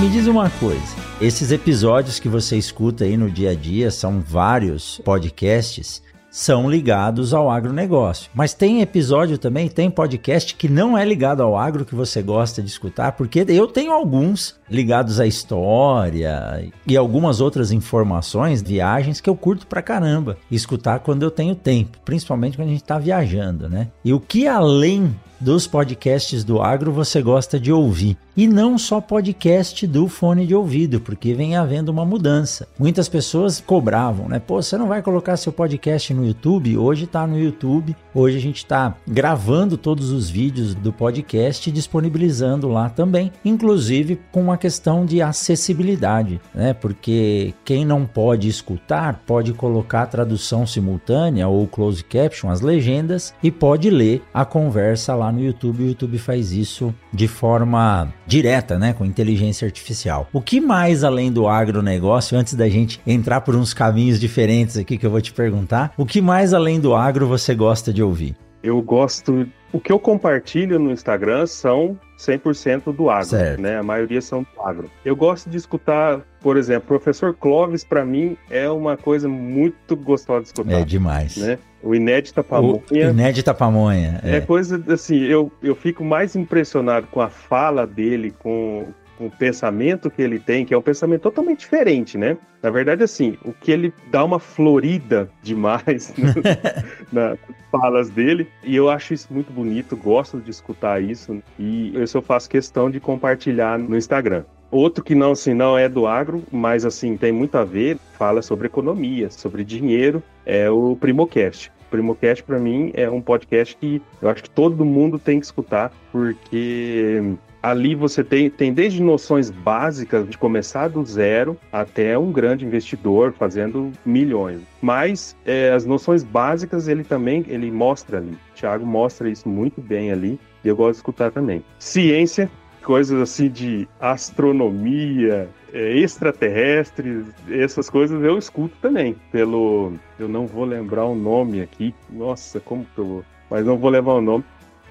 [0.00, 0.94] Me diz uma coisa.
[1.20, 6.02] Esses episódios que você escuta aí no dia a dia são vários podcasts
[6.36, 8.30] são ligados ao agronegócio.
[8.34, 12.60] Mas tem episódio também, tem podcast que não é ligado ao agro que você gosta
[12.60, 19.30] de escutar, porque eu tenho alguns ligados à história e algumas outras informações, viagens que
[19.30, 23.66] eu curto pra caramba escutar quando eu tenho tempo, principalmente quando a gente tá viajando,
[23.66, 23.88] né?
[24.04, 28.16] E o que além dos podcasts do agro você gosta de ouvir.
[28.36, 32.68] E não só podcast do fone de ouvido, porque vem havendo uma mudança.
[32.78, 34.38] Muitas pessoas cobravam, né?
[34.38, 36.76] Pô, você não vai colocar seu podcast no YouTube?
[36.76, 37.96] Hoje está no YouTube.
[38.14, 44.20] Hoje a gente está gravando todos os vídeos do podcast e disponibilizando lá também, inclusive
[44.30, 46.74] com uma questão de acessibilidade, né?
[46.74, 53.50] Porque quem não pode escutar pode colocar tradução simultânea ou closed caption, as legendas, e
[53.50, 55.82] pode ler a conversa lá no YouTube.
[55.82, 60.28] O YouTube faz isso de forma direta, né, com inteligência artificial.
[60.32, 64.98] O que mais além do agronegócio, antes da gente entrar por uns caminhos diferentes aqui
[64.98, 68.34] que eu vou te perguntar, o que mais além do agro você gosta de ouvir?
[68.62, 69.46] Eu gosto.
[69.72, 73.60] O que eu compartilho no Instagram são 100% do agro, certo.
[73.60, 73.78] né?
[73.78, 74.90] A maioria são do agro.
[75.04, 80.42] Eu gosto de escutar, por exemplo, professor Clóvis, para mim, é uma coisa muito gostosa
[80.42, 80.80] de escutar.
[80.80, 81.36] É demais.
[81.36, 81.58] Né?
[81.82, 82.82] O Inédita Pamonha.
[82.90, 84.20] O Inédita Pamonha.
[84.24, 84.36] É.
[84.36, 89.30] é coisa assim, eu, eu fico mais impressionado com a fala dele, com, com o
[89.30, 92.36] pensamento que ele tem, que é um pensamento totalmente diferente, né?
[92.62, 96.12] Na verdade, assim, o que ele dá uma florida demais
[97.12, 97.38] nas
[97.70, 102.22] falas dele, e eu acho isso muito bonito, gosto de escutar isso, e isso eu
[102.22, 104.44] faço questão de compartilhar no Instagram.
[104.70, 108.42] Outro que não, assim, não é do agro, mas assim, tem muito a ver, fala
[108.42, 111.70] sobre economia, sobre dinheiro, é o Primocast.
[111.90, 115.92] Primocast para mim é um podcast que eu acho que todo mundo tem que escutar,
[116.10, 117.22] porque
[117.62, 123.32] ali você tem, tem desde noções básicas de começar do zero até um grande investidor
[123.32, 124.60] fazendo milhões.
[124.80, 128.32] Mas é, as noções básicas ele também ele mostra ali.
[128.32, 131.64] O Thiago mostra isso muito bem ali e eu gosto de escutar também.
[131.78, 132.50] Ciência,
[132.82, 139.16] coisas assim de astronomia, é, extraterrestres, essas coisas eu escuto também.
[139.32, 139.92] Pelo.
[140.18, 141.94] Eu não vou lembrar o nome aqui.
[142.08, 143.24] Nossa, como que eu vou.
[143.50, 144.44] Mas não vou levar o nome.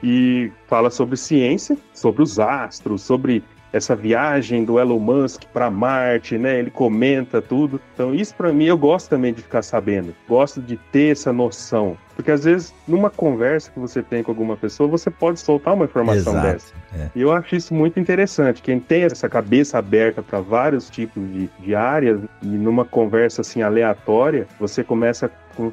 [0.03, 3.43] E fala sobre ciência, sobre os astros, sobre
[3.75, 6.59] essa viagem do Elon Musk para Marte, né?
[6.59, 7.81] Ele comenta tudo.
[7.93, 10.15] Então isso para mim eu gosto também de ficar sabendo.
[10.29, 11.97] Gosto de ter essa noção.
[12.15, 15.83] Porque às vezes, numa conversa que você tem com alguma pessoa, você pode soltar uma
[15.83, 16.73] informação Exato, dessa.
[16.97, 17.09] é.
[17.13, 18.61] E eu acho isso muito interessante.
[18.61, 23.61] Quem tem essa cabeça aberta para vários tipos de, de áreas, e numa conversa assim
[23.61, 25.29] aleatória, você começa a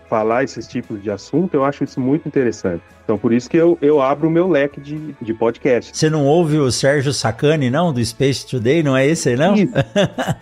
[0.08, 2.82] falar esses tipos de assunto, eu acho isso muito interessante.
[3.04, 5.96] Então, por isso que eu, eu abro o meu leque de, de podcast.
[5.96, 7.92] Você não ouve o Sérgio Sacani, não?
[7.92, 8.82] Do Space Today?
[8.82, 9.54] Não é esse aí, não?
[9.54, 9.72] Isso.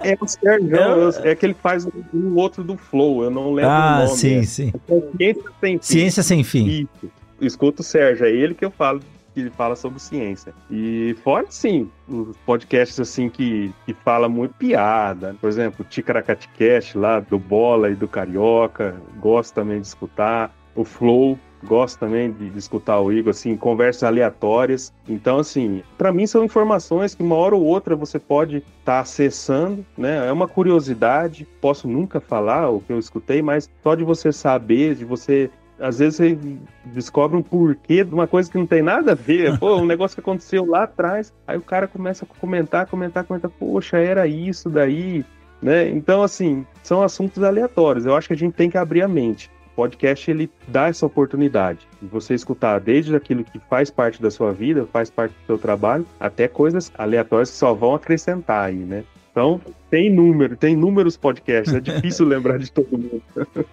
[0.02, 0.76] É o Sérgio,
[1.24, 4.16] é que ele faz um, um outro do Flow, eu não lembro ah, o nome.
[4.16, 4.42] sim, é.
[4.42, 4.72] sim.
[5.16, 5.82] Ciência sem fim.
[5.82, 6.66] Ciência sem fim.
[6.68, 7.12] Isso.
[7.40, 9.00] Escuta o Sérgio, é ele que eu falo
[9.34, 10.54] que fala sobre ciência.
[10.70, 15.36] E fora, sim, os podcasts assim que, que fala muito piada.
[15.40, 20.54] Por exemplo, Ticaracatecast lá do Bola e do Carioca, gosto também de escutar.
[20.74, 24.92] O Flow, gosto também de, de escutar o Igor, assim, conversas aleatórias.
[25.08, 29.00] Então, assim, para mim são informações que uma hora ou outra você pode estar tá
[29.00, 30.26] acessando, né?
[30.26, 34.94] É uma curiosidade, posso nunca falar o que eu escutei, mas só de você saber,
[34.94, 36.38] de você às vezes você
[36.86, 39.56] descobre um porquê de uma coisa que não tem nada a ver.
[39.58, 41.32] Pô, um negócio que aconteceu lá atrás.
[41.46, 43.50] Aí o cara começa a comentar, comentar, comentar.
[43.50, 45.24] Poxa, era isso daí,
[45.60, 45.88] né?
[45.88, 48.06] Então, assim, são assuntos aleatórios.
[48.06, 49.50] Eu acho que a gente tem que abrir a mente.
[49.72, 54.30] O podcast, ele dá essa oportunidade de você escutar desde aquilo que faz parte da
[54.30, 58.76] sua vida, faz parte do seu trabalho, até coisas aleatórias que só vão acrescentar aí,
[58.76, 59.04] né?
[59.30, 63.22] Então, tem número, tem inúmeros podcasts, é difícil lembrar de todo mundo.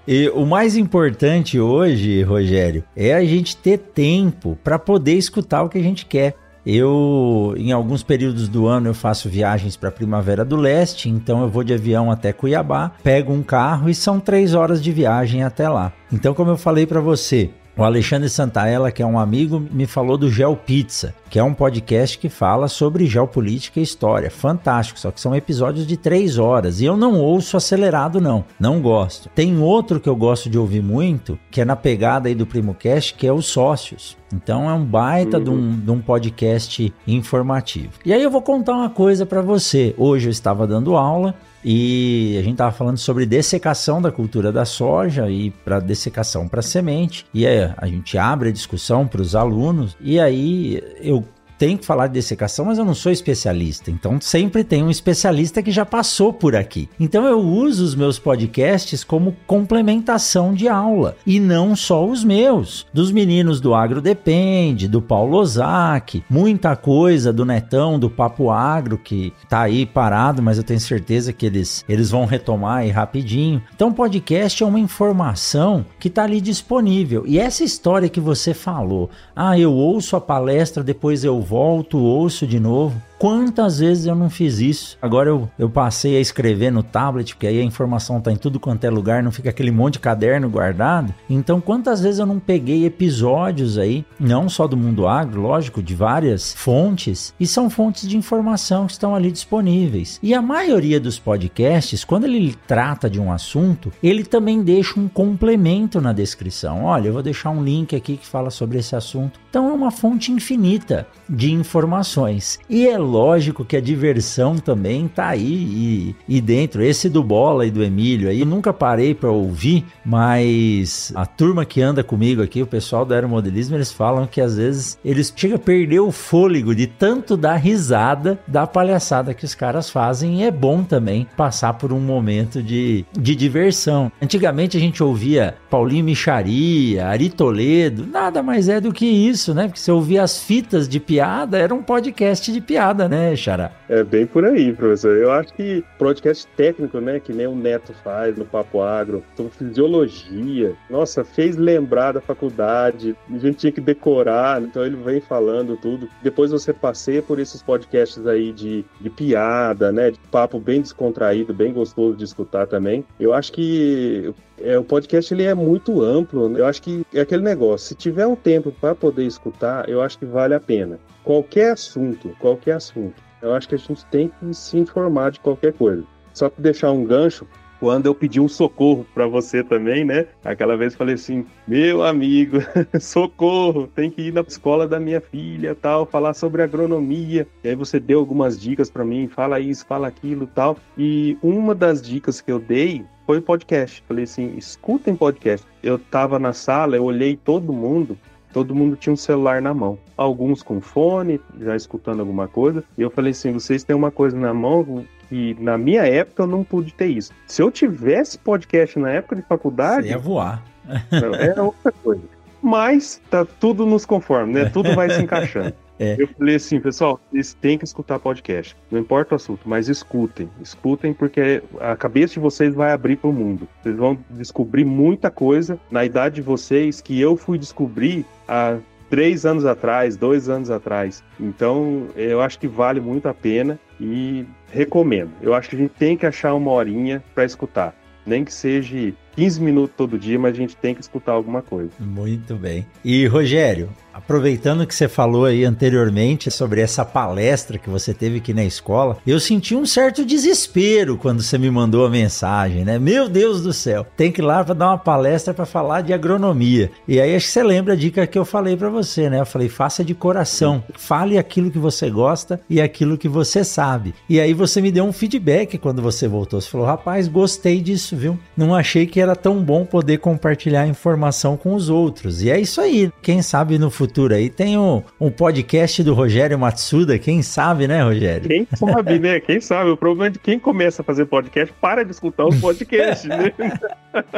[0.08, 5.70] E o mais importante hoje, Rogério, é a gente ter tempo para poder escutar o
[5.70, 6.36] que a gente quer.
[6.70, 11.42] Eu, em alguns períodos do ano, eu faço viagens para a Primavera do Leste, então
[11.42, 15.44] eu vou de avião até Cuiabá, pego um carro e são três horas de viagem
[15.44, 15.94] até lá.
[16.12, 20.18] Então, como eu falei para você, o Alexandre Santaella, que é um amigo, me falou
[20.18, 24.32] do Geo Pizza, que é um podcast que fala sobre geopolítica e história.
[24.32, 26.82] Fantástico, só que são episódios de três horas.
[26.82, 28.44] E eu não ouço acelerado, não.
[28.60, 29.30] Não gosto.
[29.30, 33.14] Tem outro que eu gosto de ouvir muito, que é na pegada aí do PrimoCast,
[33.14, 34.18] que é os Sócios.
[34.34, 35.44] Então é um baita uhum.
[35.44, 37.92] de, um, de um podcast informativo.
[38.04, 39.94] E aí eu vou contar uma coisa para você.
[39.98, 44.66] Hoje eu estava dando aula e a gente estava falando sobre dessecação da cultura da
[44.66, 47.26] soja e para dessecação para semente.
[47.34, 49.96] E aí a gente abre a discussão para os alunos.
[50.00, 51.26] E aí eu
[51.58, 53.90] tenho que falar de dessecação, mas eu não sou especialista.
[53.90, 56.90] Então sempre tem um especialista que já passou por aqui.
[57.00, 62.86] Então eu uso os meus podcasts como complementação de aula e não só os meus.
[62.94, 68.98] Dos meninos do Agro Depende, do Paulo Ozaki, muita coisa do Netão, do Papo Agro
[68.98, 73.62] que tá aí parado, mas eu tenho certeza que eles eles vão retomar aí rapidinho.
[73.76, 77.24] Então podcast é uma informação que tá ali disponível.
[77.26, 82.46] E essa história que você falou, ah, eu ouço a palestra, depois eu volto, ouço
[82.46, 83.02] de novo.
[83.18, 84.98] Quantas vezes eu não fiz isso?
[85.02, 88.60] Agora eu, eu passei a escrever no tablet, porque aí a informação tá em tudo
[88.60, 91.14] quanto é lugar, não fica aquele monte de caderno guardado.
[91.28, 95.96] Então, quantas vezes eu não peguei episódios aí, não só do mundo agro, lógico, de
[95.96, 100.20] várias fontes, e são fontes de informação que estão ali disponíveis.
[100.22, 105.08] E a maioria dos podcasts, quando ele trata de um assunto, ele também deixa um
[105.08, 106.86] complemento na descrição.
[106.86, 109.40] Olha, eu vou deixar um link aqui que fala sobre esse assunto.
[109.50, 112.60] Então, é uma fonte infinita de informações.
[112.70, 116.84] E é lógico que a diversão também tá aí e, e dentro.
[116.84, 121.82] Esse do Bola e do Emílio aí, nunca parei para ouvir, mas a turma que
[121.82, 125.60] anda comigo aqui, o pessoal do aeromodelismo, eles falam que às vezes eles chegam a
[125.60, 130.52] perder o fôlego de tanto dar risada da palhaçada que os caras fazem e é
[130.52, 134.12] bom também passar por um momento de, de diversão.
[134.22, 139.68] Antigamente a gente ouvia Paulinho Micharia, Ari Toledo, nada mais é do que isso, né?
[139.68, 143.72] Porque você ouvia as fitas de piada, era um podcast de piada, né, Xará?
[143.90, 145.16] É bem por aí, professor.
[145.16, 149.52] Eu acho que podcast técnico, né, que nem o Neto faz no Papo Agro, sobre
[149.54, 155.78] fisiologia, nossa, fez lembrar da faculdade, a gente tinha que decorar, então ele vem falando
[155.78, 156.10] tudo.
[156.22, 161.54] Depois você passeia por esses podcasts aí de, de piada, né, de papo bem descontraído,
[161.54, 163.06] bem gostoso de escutar também.
[163.18, 166.50] Eu acho que é, o podcast ele é muito amplo.
[166.50, 166.60] Né?
[166.60, 167.88] Eu acho que é aquele negócio.
[167.88, 171.00] Se tiver um tempo para poder escutar, eu acho que vale a pena.
[171.24, 173.27] Qualquer assunto, qualquer assunto.
[173.48, 176.04] Eu acho que a gente tem que se informar de qualquer coisa.
[176.34, 177.48] Só para deixar um gancho,
[177.80, 180.28] quando eu pedi um socorro para você também, né?
[180.44, 182.58] Aquela vez falei assim: meu amigo,
[183.00, 187.48] socorro, tem que ir na escola da minha filha, tal, falar sobre agronomia.
[187.64, 190.78] E aí você deu algumas dicas para mim, fala isso, fala aquilo, tal.
[190.98, 194.04] E uma das dicas que eu dei foi o podcast.
[194.08, 195.66] Falei assim: escutem podcast.
[195.84, 198.18] Eu tava na sala, eu olhei todo mundo,
[198.54, 199.98] todo mundo tinha um celular na mão.
[200.16, 202.84] Alguns com fone, já escutando alguma coisa.
[202.98, 206.48] E eu falei assim: vocês têm uma coisa na mão que na minha época eu
[206.48, 207.32] não pude ter isso.
[207.46, 210.08] Se eu tivesse podcast na época de faculdade.
[210.08, 210.64] Você ia voar.
[211.12, 212.24] Era outra coisa.
[212.62, 214.66] Mas tá tudo nos conforme, né?
[214.66, 215.74] Tudo vai se encaixando.
[216.00, 216.16] É.
[216.20, 218.76] Eu falei assim, pessoal, vocês têm que escutar podcast.
[218.92, 220.50] Não importa o assunto, mas escutem.
[220.62, 223.68] Escutem porque a cabeça de vocês vai abrir para o mundo.
[223.82, 228.78] Vocês vão descobrir muita coisa na idade de vocês que eu fui descobrir há
[229.10, 231.24] três anos atrás, dois anos atrás.
[231.40, 235.32] Então, eu acho que vale muito a pena e recomendo.
[235.42, 237.96] Eu acho que a gente tem que achar uma horinha para escutar.
[238.26, 241.92] Nem que seja 15 minutos todo dia, mas a gente tem que escutar alguma coisa.
[242.00, 242.88] Muito bem.
[243.06, 248.52] E Rogério, aproveitando que você falou aí anteriormente sobre essa palestra que você teve aqui
[248.52, 252.98] na escola, eu senti um certo desespero quando você me mandou a mensagem, né?
[252.98, 256.14] Meu Deus do céu, tem que ir lá para dar uma palestra para falar de
[256.14, 256.90] agronomia.
[257.08, 259.40] E aí acho que você lembra a dica que eu falei para você, né?
[259.40, 264.16] Eu falei, faça de coração, fale aquilo que você gosta e aquilo que você sabe.
[264.28, 266.60] E aí você me deu um feedback quando você voltou.
[266.60, 268.40] Você falou, rapaz, gostei disso, viu?
[268.58, 272.42] Não achei que era tão bom poder compartilhar informação com os outros.
[272.42, 273.12] E é isso aí.
[273.22, 278.04] Quem sabe no futuro aí tem um, um podcast do Rogério Matsuda, quem sabe, né,
[278.04, 278.48] Rogério?
[278.48, 279.40] Quem sabe, né?
[279.48, 279.90] Quem sabe?
[279.90, 283.54] O problema é de quem começa a fazer podcast para de escutar os podcasts, né?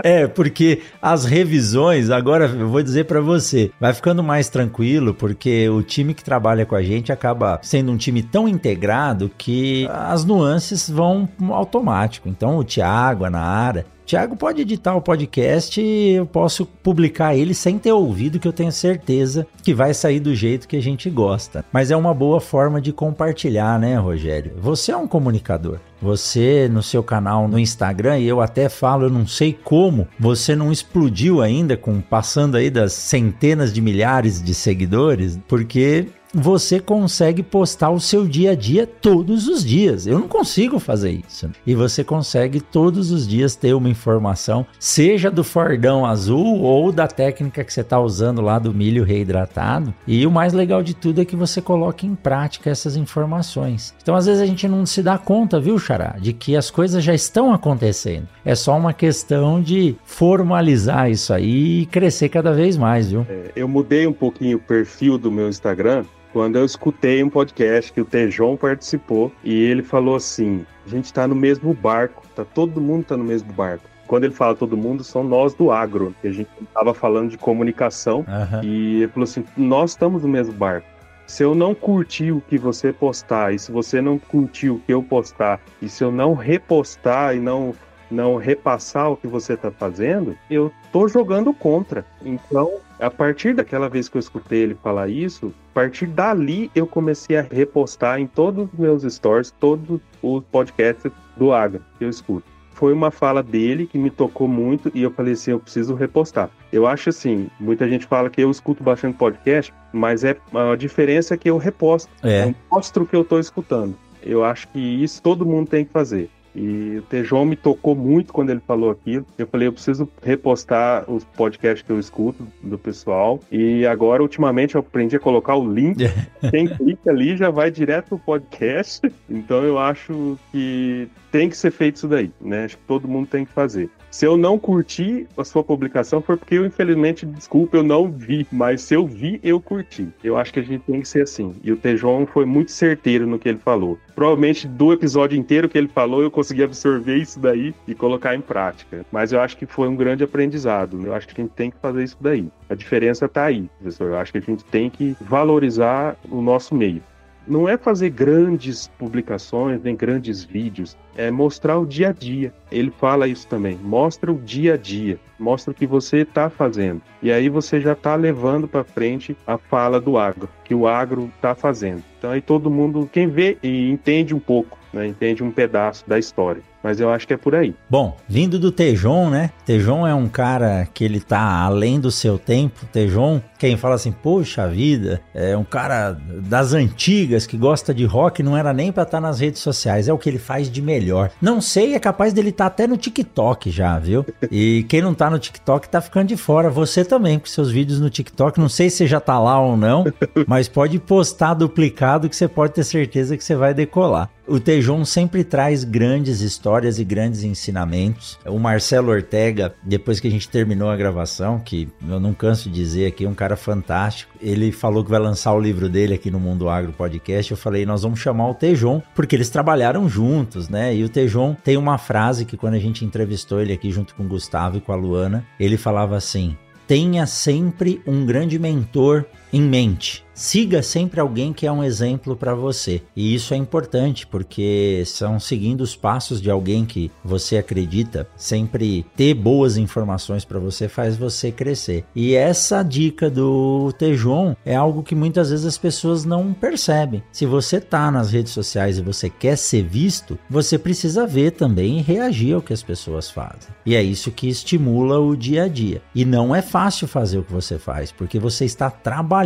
[0.03, 5.69] É, porque as revisões, agora eu vou dizer para você, vai ficando mais tranquilo, porque
[5.69, 10.25] o time que trabalha com a gente acaba sendo um time tão integrado que as
[10.25, 12.27] nuances vão automático.
[12.27, 17.53] Então, o Thiago, a Nara, Tiago pode editar o podcast e eu posso publicar ele
[17.53, 21.11] sem ter ouvido, que eu tenho certeza que vai sair do jeito que a gente
[21.11, 21.63] gosta.
[21.71, 24.53] Mas é uma boa forma de compartilhar, né, Rogério?
[24.57, 25.77] Você é um comunicador.
[26.01, 30.55] Você no seu canal no Instagram, e eu até falo, eu não sei como, você
[30.55, 37.41] não explodiu ainda com passando aí das centenas de milhares de seguidores, porque você consegue
[37.41, 40.05] postar o seu dia a dia todos os dias.
[40.05, 41.49] Eu não consigo fazer isso.
[41.65, 47.07] E você consegue todos os dias ter uma informação, seja do Fordão Azul ou da
[47.07, 49.93] técnica que você está usando lá do milho reidratado.
[50.05, 53.93] E o mais legal de tudo é que você coloca em prática essas informações.
[54.01, 57.03] Então, às vezes a gente não se dá conta, viu, Xará, de que as coisas
[57.03, 58.27] já estão acontecendo.
[58.45, 63.25] É só uma questão de formalizar isso aí e crescer cada vez mais, viu?
[63.29, 67.91] É, eu mudei um pouquinho o perfil do meu Instagram quando eu escutei um podcast
[67.91, 72.45] que o Tejon participou e ele falou assim: a gente está no mesmo barco, tá
[72.45, 73.83] todo mundo está no mesmo barco.
[74.07, 77.37] Quando ele fala todo mundo, são nós do agro, que a gente estava falando de
[77.37, 78.63] comunicação uhum.
[78.63, 80.87] e ele falou assim: nós estamos no mesmo barco.
[81.27, 84.91] Se eu não curtir o que você postar, e se você não curtir o que
[84.91, 87.75] eu postar, e se eu não repostar e não
[88.09, 92.05] não repassar o que você está fazendo, eu tô jogando contra.
[92.23, 96.85] Então, a partir daquela vez que eu escutei ele falar isso, a partir dali eu
[96.85, 102.09] comecei a repostar em todos os meus stories, todos os podcasts do Agro que eu
[102.09, 102.43] escuto.
[102.73, 106.49] Foi uma fala dele que me tocou muito e eu falei assim, eu preciso repostar.
[106.71, 111.33] Eu acho assim, muita gente fala que eu escuto bastante podcast, mas é a diferença
[111.33, 112.09] é que eu reposto.
[112.23, 112.45] É.
[112.45, 113.95] Eu mostro o que eu estou escutando.
[114.23, 116.29] Eu acho que isso todo mundo tem que fazer.
[116.55, 119.25] E o Tejon me tocou muito quando ele falou aquilo.
[119.37, 123.39] Eu falei, eu preciso repostar os podcasts que eu escuto do pessoal.
[123.51, 125.97] E agora, ultimamente, eu aprendi a colocar o link.
[126.49, 129.01] Quem clica ali já vai direto pro podcast.
[129.29, 132.65] Então eu acho que tem que ser feito isso daí, né?
[132.65, 133.89] Acho que todo mundo tem que fazer.
[134.11, 138.47] Se eu não curti a sua publicação, foi porque eu, infelizmente, desculpa, eu não vi.
[138.51, 140.07] Mas se eu vi, eu curti.
[140.23, 141.55] Eu acho que a gente tem que ser assim.
[141.63, 143.97] E o Tejon foi muito certeiro no que ele falou.
[144.15, 148.41] Provavelmente do episódio inteiro que ele falou, eu consegui absorver isso daí e colocar em
[148.41, 149.05] prática.
[149.11, 151.05] Mas eu acho que foi um grande aprendizado.
[151.05, 152.47] Eu acho que a gente tem que fazer isso daí.
[152.69, 154.09] A diferença está aí, professor.
[154.09, 157.01] Eu acho que a gente tem que valorizar o nosso meio
[157.49, 162.53] não é fazer grandes publicações, nem grandes vídeos, é mostrar o dia a dia.
[162.71, 167.01] Ele fala isso também, mostra o dia a dia, mostra o que você está fazendo.
[167.21, 171.29] E aí você já está levando para frente a fala do agro, que o agro
[171.35, 172.03] está fazendo.
[172.17, 175.07] Então aí todo mundo, quem vê e entende um pouco né?
[175.07, 176.61] entende um pedaço da história.
[176.81, 177.75] Mas eu acho que é por aí.
[177.89, 179.51] Bom, vindo do Tejon, né?
[179.65, 182.85] Tejon é um cara que ele tá além do seu tempo.
[182.85, 188.41] Tejon, quem fala assim, poxa vida, é um cara das antigas que gosta de rock,
[188.41, 190.81] não era nem para estar tá nas redes sociais, é o que ele faz de
[190.81, 191.31] melhor.
[191.41, 194.25] Não sei, é capaz dele estar tá até no TikTok já, viu?
[194.49, 196.69] E quem não tá no TikTok tá ficando de fora.
[196.69, 200.05] Você também, com seus vídeos no TikTok, não sei se já tá lá ou não,
[200.47, 204.29] mas pode postar duplicado que você pode ter certeza que você vai decolar.
[204.49, 208.39] O Tejon sempre traz grandes histórias e grandes ensinamentos.
[208.47, 212.73] O Marcelo Ortega, depois que a gente terminou a gravação, que eu não canso de
[212.73, 216.31] dizer aqui, é um cara fantástico, ele falou que vai lançar o livro dele aqui
[216.31, 217.51] no Mundo Agro Podcast.
[217.51, 220.95] Eu falei, nós vamos chamar o Tejon, porque eles trabalharam juntos, né?
[220.95, 224.23] E o Tejon tem uma frase que quando a gente entrevistou ele aqui junto com
[224.23, 229.61] o Gustavo e com a Luana, ele falava assim: tenha sempre um grande mentor em
[229.61, 230.23] mente.
[230.39, 233.01] Siga sempre alguém que é um exemplo para você.
[233.13, 238.25] E isso é importante porque são seguindo os passos de alguém que você acredita.
[238.37, 242.05] Sempre ter boas informações para você faz você crescer.
[242.15, 247.21] E essa dica do Tejon é algo que muitas vezes as pessoas não percebem.
[247.33, 251.99] Se você tá nas redes sociais e você quer ser visto, você precisa ver também
[251.99, 253.73] e reagir ao que as pessoas fazem.
[253.85, 256.01] E é isso que estimula o dia a dia.
[256.15, 259.38] E não é fácil fazer o que você faz, porque você está trabalhando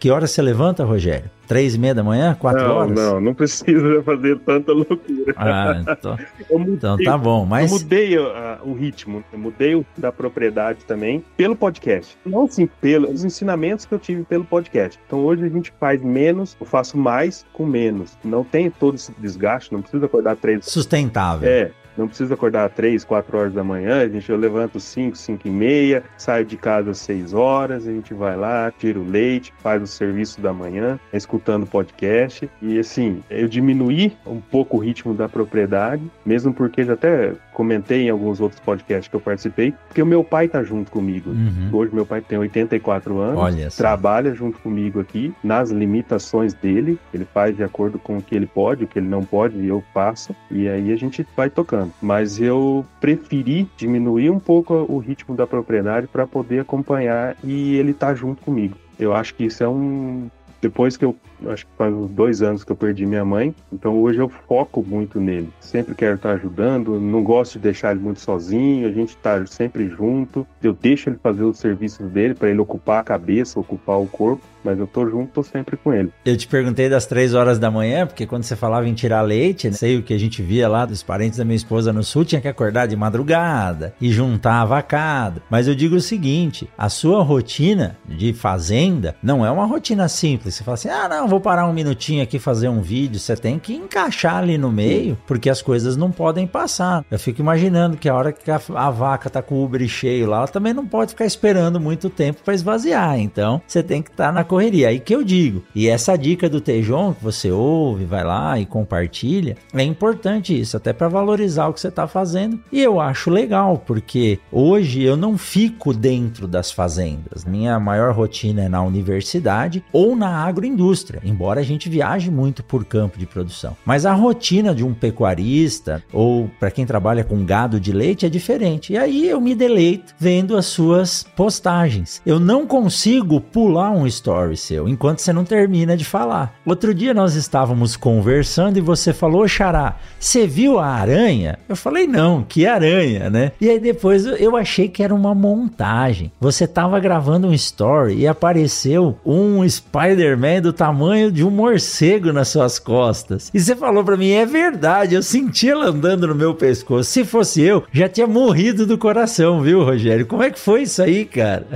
[0.00, 1.30] que hora você levanta, Rogério?
[1.46, 2.34] Três e meia da manhã?
[2.34, 2.94] Quatro não, horas?
[2.94, 5.34] Não, não precisa fazer tanta loucura.
[5.36, 6.18] Ah, então,
[6.58, 7.44] mudei, então tá bom.
[7.44, 7.70] Mas...
[7.70, 12.16] Eu mudei uh, o ritmo, eu mudei o da propriedade também pelo podcast.
[12.24, 14.98] Não assim, pelos ensinamentos que eu tive pelo podcast.
[15.06, 18.16] Então hoje a gente faz menos, eu faço mais com menos.
[18.24, 20.64] Não tem todo esse desgaste, não precisa acordar três.
[20.64, 21.46] Sustentável.
[21.46, 25.16] É, não preciso acordar às 3, 4 horas da manhã, a gente, eu levanto 5,
[25.16, 29.04] 5 e meia, saio de casa às 6 horas, a gente vai lá, tira o
[29.04, 32.48] leite, faz o serviço da manhã, escutando podcast.
[32.62, 38.06] E assim, eu diminuí um pouco o ritmo da propriedade, mesmo porque já até comentei
[38.06, 41.28] em alguns outros podcasts que eu participei, porque o meu pai tá junto comigo.
[41.28, 41.68] Uhum.
[41.70, 47.54] Hoje meu pai tem 84 anos, trabalha junto comigo aqui, nas limitações dele, ele faz
[47.54, 50.34] de acordo com o que ele pode, o que ele não pode, e eu faço,
[50.50, 55.46] e aí a gente vai tocando mas eu preferi diminuir um pouco o ritmo da
[55.46, 58.76] propriedade para poder acompanhar e ele tá junto comigo.
[58.98, 60.30] Eu acho que isso é um
[60.60, 61.16] depois que eu
[61.48, 64.84] acho que faz uns dois anos que eu perdi minha mãe, então hoje eu foco
[64.86, 65.48] muito nele.
[65.60, 69.88] Sempre quero estar ajudando, não gosto de deixar ele muito sozinho, a gente está sempre
[69.88, 70.46] junto.
[70.62, 74.42] Eu deixo ele fazer os serviços dele para ele ocupar a cabeça, ocupar o corpo,
[74.64, 76.12] mas eu tô junto, tô sempre com ele.
[76.24, 79.68] Eu te perguntei das três horas da manhã, porque quando você falava em tirar leite,
[79.68, 82.24] né, sei o que a gente via lá dos parentes da minha esposa no sul,
[82.24, 85.42] tinha que acordar de madrugada e juntar a vacada.
[85.50, 90.54] Mas eu digo o seguinte: a sua rotina de fazenda não é uma rotina simples.
[90.54, 93.20] Você fala assim, ah, não, vou parar um minutinho aqui fazer um vídeo.
[93.20, 97.04] Você tem que encaixar ali no meio, porque as coisas não podem passar.
[97.10, 100.28] Eu fico imaginando que a hora que a, a vaca tá com o ubre cheio
[100.28, 103.18] lá, ela também não pode ficar esperando muito tempo para esvaziar.
[103.18, 104.88] Então, você tem que estar tá na correria.
[104.88, 105.62] Aí que eu digo.
[105.74, 110.76] E essa dica do Tejon que você ouve, vai lá e compartilha, é importante isso,
[110.76, 112.60] até para valorizar o que você está fazendo.
[112.72, 117.44] E eu acho legal, porque hoje eu não fico dentro das fazendas.
[117.44, 122.84] Minha maior rotina é na universidade ou na agroindústria, embora a gente viaje muito por
[122.84, 123.76] campo de produção.
[123.84, 128.28] Mas a rotina de um pecuarista ou para quem trabalha com gado de leite é
[128.28, 128.92] diferente.
[128.92, 132.20] E aí eu me deleito vendo as suas postagens.
[132.24, 136.54] Eu não consigo pular um story seu, enquanto você não termina de falar.
[136.64, 141.58] Outro dia nós estávamos conversando e você falou, Xará, você viu a aranha?
[141.68, 143.52] Eu falei, não, que aranha, né?
[143.60, 146.32] E aí depois eu achei que era uma montagem.
[146.40, 152.48] Você estava gravando um story e apareceu um Spider-Man do tamanho de um morcego nas
[152.48, 153.50] suas costas.
[153.52, 157.10] E você falou para mim, é verdade, eu senti ela andando no meu pescoço.
[157.10, 160.26] Se fosse eu, já tinha morrido do coração, viu, Rogério?
[160.26, 161.66] Como é que foi isso aí, cara?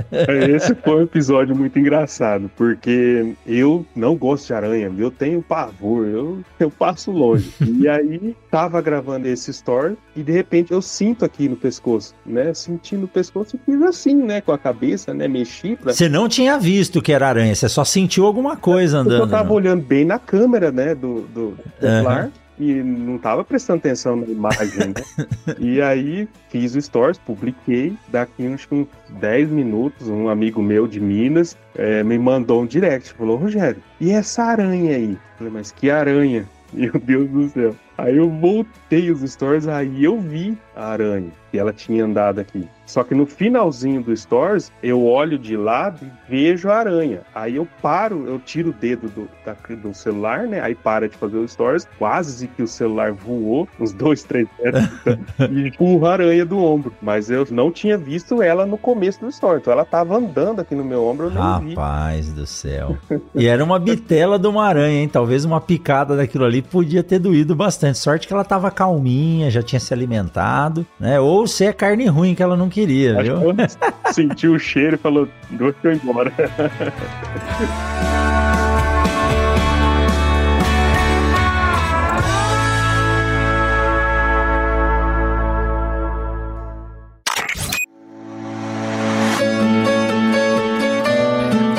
[0.55, 6.05] Esse foi um episódio muito engraçado porque eu não gosto de aranha, eu tenho pavor,
[6.07, 7.51] eu, eu passo longe.
[7.61, 12.53] e aí, tava gravando esse story e de repente eu sinto aqui no pescoço, né?
[12.53, 14.41] Senti no pescoço e fiz assim, né?
[14.41, 15.27] Com a cabeça, né?
[15.27, 15.93] Mexi pra...
[15.93, 19.24] Você não tinha visto que era aranha, você só sentiu alguma coisa andando.
[19.25, 20.95] Eu tava olhando bem na câmera, né?
[20.95, 22.25] Do, do celular.
[22.25, 24.93] Uhum e não tava prestando atenção na imagem, né?
[25.59, 30.99] e aí fiz o stories, publiquei, daqui uns, uns 10 minutos, um amigo meu de
[30.99, 35.11] Minas é, me mandou um direct, falou, Rogério, e essa aranha aí?
[35.11, 36.45] Eu falei, mas que aranha?
[36.73, 37.75] Meu Deus do céu.
[37.97, 42.67] Aí eu voltei os stories, aí eu vi a aranha que ela tinha andado aqui.
[42.85, 47.21] Só que no finalzinho do Stories, eu olho de lado e vejo a aranha.
[47.33, 50.59] Aí eu paro, eu tiro o dedo do, da, do celular, né?
[50.59, 51.87] Aí para de fazer o Stories.
[51.97, 54.83] Quase que o celular voou, uns dois, três metros,
[55.49, 56.93] e empurra a aranha do ombro.
[57.01, 59.61] Mas eu não tinha visto ela no começo do Stories.
[59.61, 62.35] Então ela tava andando aqui no meu ombro, eu nem Rapaz vi.
[62.35, 62.97] Do céu.
[63.33, 65.07] E era uma bitela de uma aranha, hein?
[65.07, 67.84] Talvez uma picada daquilo ali podia ter doído bastante.
[67.93, 71.19] Sorte que ela tava calminha, já tinha se alimentado, né?
[71.19, 73.55] Ou se é carne ruim que ela não queria, Acho viu?
[73.55, 73.67] Que
[74.13, 76.31] sentiu o cheiro e falou, deixa eu ir embora.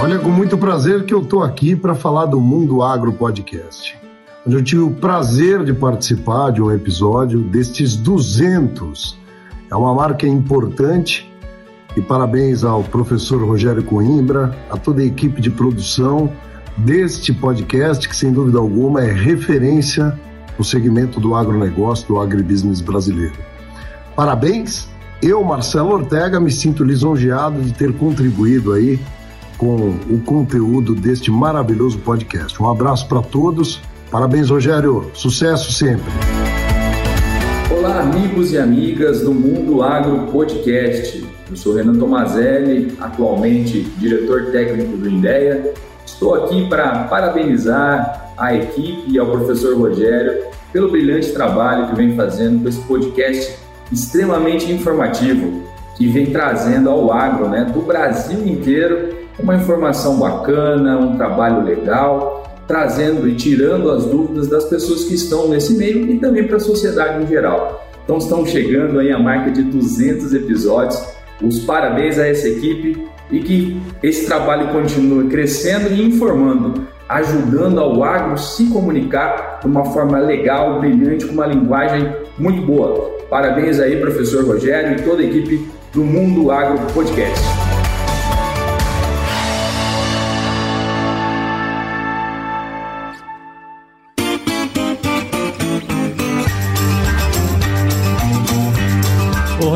[0.03, 3.99] Olha, com muito prazer que eu estou aqui para falar do Mundo Agro Podcast,
[4.47, 9.19] onde eu tive o prazer de participar de um episódio destes 200
[9.69, 11.31] é uma marca importante
[11.97, 16.31] e parabéns ao professor Rogério Coimbra, a toda a equipe de produção
[16.77, 20.17] deste podcast, que sem dúvida alguma é referência
[20.57, 23.35] no segmento do agronegócio, do agribusiness brasileiro.
[24.15, 24.89] Parabéns!
[25.23, 29.01] Eu, Marcelo Ortega, me sinto lisonjeado de ter contribuído aí
[29.57, 32.63] com o conteúdo deste maravilhoso podcast.
[32.63, 33.81] Um abraço para todos.
[34.11, 35.11] Parabéns, Rogério.
[35.13, 36.13] Sucesso sempre.
[37.77, 41.27] Olá, amigos e amigas do Mundo Agro Podcast.
[41.51, 45.75] Eu sou Renan Tomazelli, atualmente diretor técnico do INDEA.
[46.05, 52.15] Estou aqui para parabenizar a equipe e ao professor Rogério pelo brilhante trabalho que vem
[52.15, 53.59] fazendo com esse podcast
[53.91, 55.63] extremamente informativo,
[55.97, 62.46] que vem trazendo ao agro né, do Brasil inteiro uma informação bacana, um trabalho legal
[62.67, 66.61] trazendo e tirando as dúvidas das pessoas que estão nesse meio e também para a
[66.61, 67.87] sociedade em geral.
[68.05, 71.01] Então estamos chegando aí a marca de 200 episódios.
[71.43, 78.03] Os parabéns a essa equipe e que esse trabalho continue crescendo e informando, ajudando ao
[78.03, 82.09] agro se comunicar de uma forma legal, brilhante, com uma linguagem
[82.39, 83.17] muito boa.
[83.29, 87.66] Parabéns aí, professor Rogério e toda a equipe do Mundo Agro Podcast.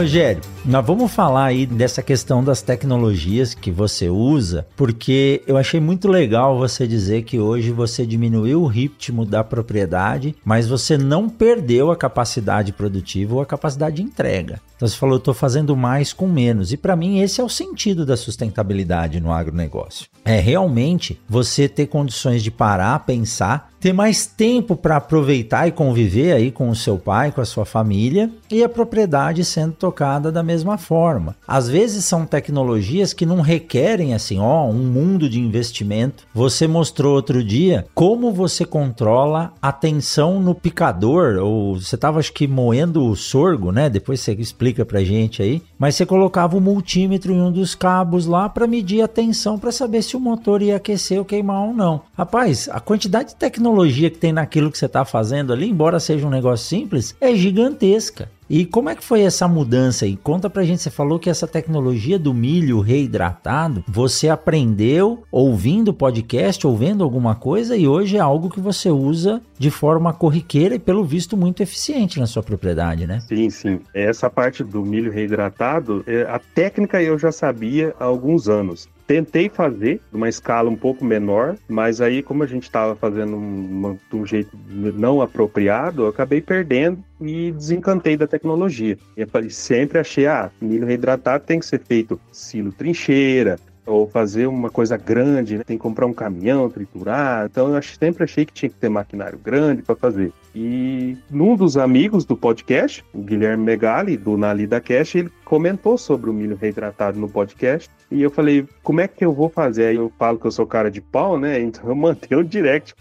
[0.01, 5.78] Rogério, nós vamos falar aí dessa questão das tecnologias que você usa, porque eu achei
[5.78, 11.28] muito legal você dizer que hoje você diminuiu o ritmo da propriedade, mas você não
[11.28, 14.59] perdeu a capacidade produtiva ou a capacidade de entrega.
[14.74, 16.72] Então você falou, estou fazendo mais com menos.
[16.72, 20.07] E para mim esse é o sentido da sustentabilidade no agronegócio.
[20.24, 26.33] É realmente você ter condições de parar, pensar ter mais tempo para aproveitar e conviver
[26.33, 30.43] aí com o seu pai, com a sua família e a propriedade sendo tocada da
[30.43, 31.35] mesma forma.
[31.49, 36.24] Às vezes são tecnologias que não requerem assim, ó, um mundo de investimento.
[36.35, 42.33] Você mostrou outro dia como você controla a tensão no picador, ou você estava acho
[42.33, 43.89] que moendo o sorgo, né?
[43.89, 48.26] Depois você explica pra gente aí, mas você colocava o multímetro em um dos cabos
[48.26, 51.72] lá para medir a tensão para saber se o motor ia aquecer ou queimar ou
[51.72, 52.03] não.
[52.14, 56.26] Rapaz, a quantidade de tecnologia que tem naquilo que você está fazendo ali, embora seja
[56.26, 58.28] um negócio simples, é gigantesca.
[58.51, 60.16] E como é que foi essa mudança aí?
[60.16, 66.66] Conta pra gente, você falou que essa tecnologia do milho reidratado, você aprendeu ouvindo podcast,
[66.66, 71.05] ouvindo alguma coisa e hoje é algo que você usa de forma corriqueira e pelo
[71.05, 73.20] visto muito eficiente na sua propriedade, né?
[73.20, 73.80] Sim, sim.
[73.94, 78.88] Essa parte do milho reidratado, é, a técnica eu já sabia há alguns anos.
[79.11, 83.99] Tentei fazer uma escala um pouco menor, mas aí, como a gente estava fazendo uma,
[84.09, 88.97] de um jeito não apropriado, eu acabei perdendo e desencantei da tecnologia.
[89.17, 94.47] E eu sempre achei, ah, milho reidratado tem que ser feito silo trincheira, ou fazer
[94.47, 95.65] uma coisa grande, né?
[95.65, 97.47] tem que comprar um caminhão, triturar.
[97.47, 100.33] Então eu sempre achei que tinha que ter maquinário grande para fazer.
[100.55, 106.31] E num dos amigos do podcast, o Guilherme Megali, do Nalida Cash, ele comentou sobre
[106.31, 107.91] o milho reidratado no podcast.
[108.11, 109.87] E eu falei, como é que eu vou fazer?
[109.87, 111.61] Aí eu falo que eu sou cara de pau, né?
[111.61, 112.95] Então eu mandei um direct.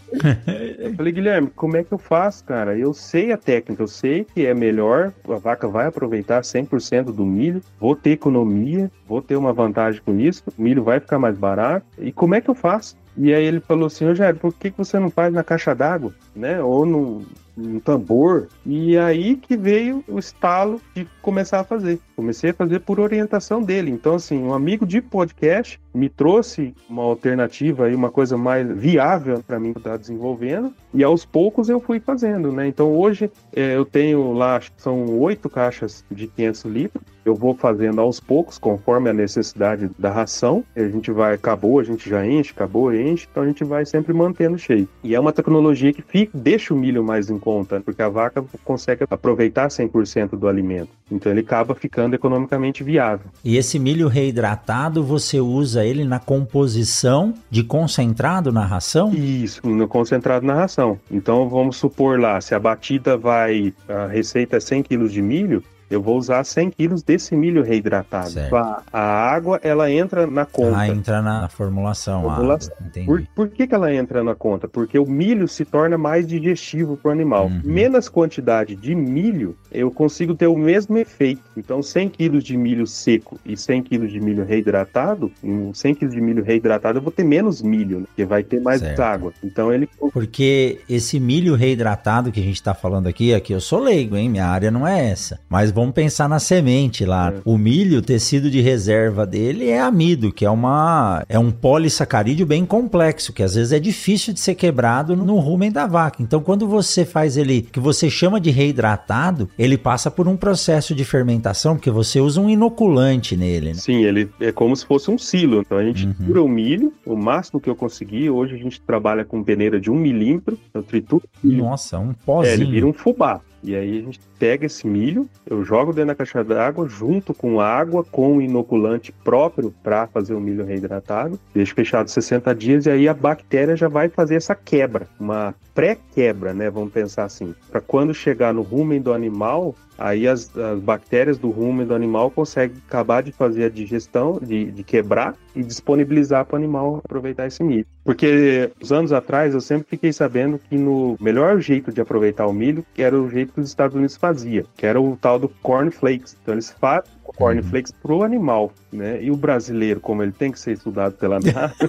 [0.78, 2.78] eu falei, Guilherme, como é que eu faço, cara?
[2.78, 7.26] Eu sei a técnica, eu sei que é melhor, a vaca vai aproveitar 100% do
[7.26, 11.36] milho, vou ter economia, vou ter uma vantagem com isso, o milho vai ficar mais
[11.36, 11.84] barato.
[11.98, 12.96] E como é que eu faço?
[13.16, 16.62] E aí ele falou assim, Rogério, por que, você não faz na caixa d'água, né?
[16.62, 17.22] Ou no,
[17.56, 18.48] um tambor.
[18.64, 21.98] E aí que veio o estalo de começar a fazer.
[22.20, 23.90] Comecei a fazer por orientação dele.
[23.90, 29.42] Então, assim, um amigo de podcast me trouxe uma alternativa e uma coisa mais viável
[29.46, 30.72] para mim estar desenvolvendo.
[30.92, 32.66] E aos poucos eu fui fazendo, né?
[32.66, 37.04] Então hoje é, eu tenho lá, acho que são oito caixas de 500 litros.
[37.22, 40.64] Eu vou fazendo aos poucos, conforme a necessidade da ração.
[40.74, 43.28] A gente vai, acabou, a gente já enche, acabou, enche.
[43.30, 44.88] Então a gente vai sempre mantendo cheio.
[45.04, 48.42] E é uma tecnologia que fica, deixa o milho mais em conta, porque a vaca
[48.64, 50.90] consegue aproveitar 100% do alimento.
[51.10, 53.26] Então ele acaba ficando economicamente viável.
[53.44, 59.12] E esse milho reidratado, você usa ele na composição de concentrado na ração?
[59.12, 60.98] Isso, no concentrado na ração.
[61.10, 65.62] Então vamos supor lá, se a batida vai, a receita é 100 kg de milho,
[65.90, 68.30] eu vou usar 100 quilos desse milho reidratado.
[68.52, 70.78] A, a, água, ela entra na conta.
[70.78, 72.22] Ah, entra na formulação.
[72.22, 72.76] formulação.
[73.04, 74.68] Por, por, que, que ela entra na conta?
[74.68, 77.46] Porque o milho se torna mais digestivo para o animal.
[77.46, 77.60] Uhum.
[77.64, 81.42] Menos quantidade de milho, eu consigo ter o mesmo efeito.
[81.56, 86.14] Então, 100 quilos de milho seco e 100 quilos de milho reidratado, em 100 quilos
[86.14, 88.06] de milho reidratado, eu vou ter menos milho, né?
[88.06, 89.00] porque vai ter mais certo.
[89.00, 89.32] água.
[89.42, 89.88] Então, ele...
[90.12, 94.28] Porque esse milho reidratado que a gente está falando aqui, aqui eu sou leigo, hein?
[94.28, 95.40] Minha área não é essa.
[95.48, 97.32] Mas vamos pensar na semente lá.
[97.32, 97.40] É.
[97.44, 102.46] O milho, o tecido de reserva dele é amido, que é uma é um polissacarídeo
[102.46, 106.22] bem complexo, que às vezes é difícil de ser quebrado no rumen da vaca.
[106.22, 110.94] Então, quando você faz ele, que você chama de reidratado, ele passa por um processo
[110.94, 113.68] de fermentação, porque você usa um inoculante nele.
[113.68, 113.74] Né?
[113.74, 115.60] Sim, ele é como se fosse um silo.
[115.60, 116.12] Então a gente uhum.
[116.12, 118.28] tira o milho, o máximo que eu consegui.
[118.28, 121.22] Hoje a gente trabalha com peneira de um milímetro, eu trituro.
[121.42, 122.50] Nossa, um pozinho.
[122.50, 123.40] É, ele vira um fubá.
[123.62, 127.60] E aí a gente pega esse milho, eu jogo dentro da caixa d'água junto com
[127.60, 131.38] água, com o inoculante próprio para fazer o milho reidratado.
[131.54, 136.52] Deixo fechado 60 dias e aí a bactéria já vai fazer essa quebra, uma pré-quebra,
[136.52, 136.70] né?
[136.70, 137.54] Vamos pensar assim.
[137.70, 142.30] Para quando chegar no rumen do animal, aí as, as, bactérias do rumen do animal
[142.30, 147.46] conseguem acabar de fazer a digestão, de, de quebrar e disponibilizar para o animal aproveitar
[147.46, 147.86] esse milho.
[148.10, 152.52] Porque uns anos atrás eu sempre fiquei sabendo que no melhor jeito de aproveitar o
[152.52, 155.48] milho, que era o jeito que os Estados Unidos fazia, que era o tal do
[155.48, 156.36] corn flakes.
[156.42, 159.22] Então eles fazem o corn flakes pro animal, né?
[159.22, 161.88] E o brasileiro, como ele tem que ser estudado pela NASA,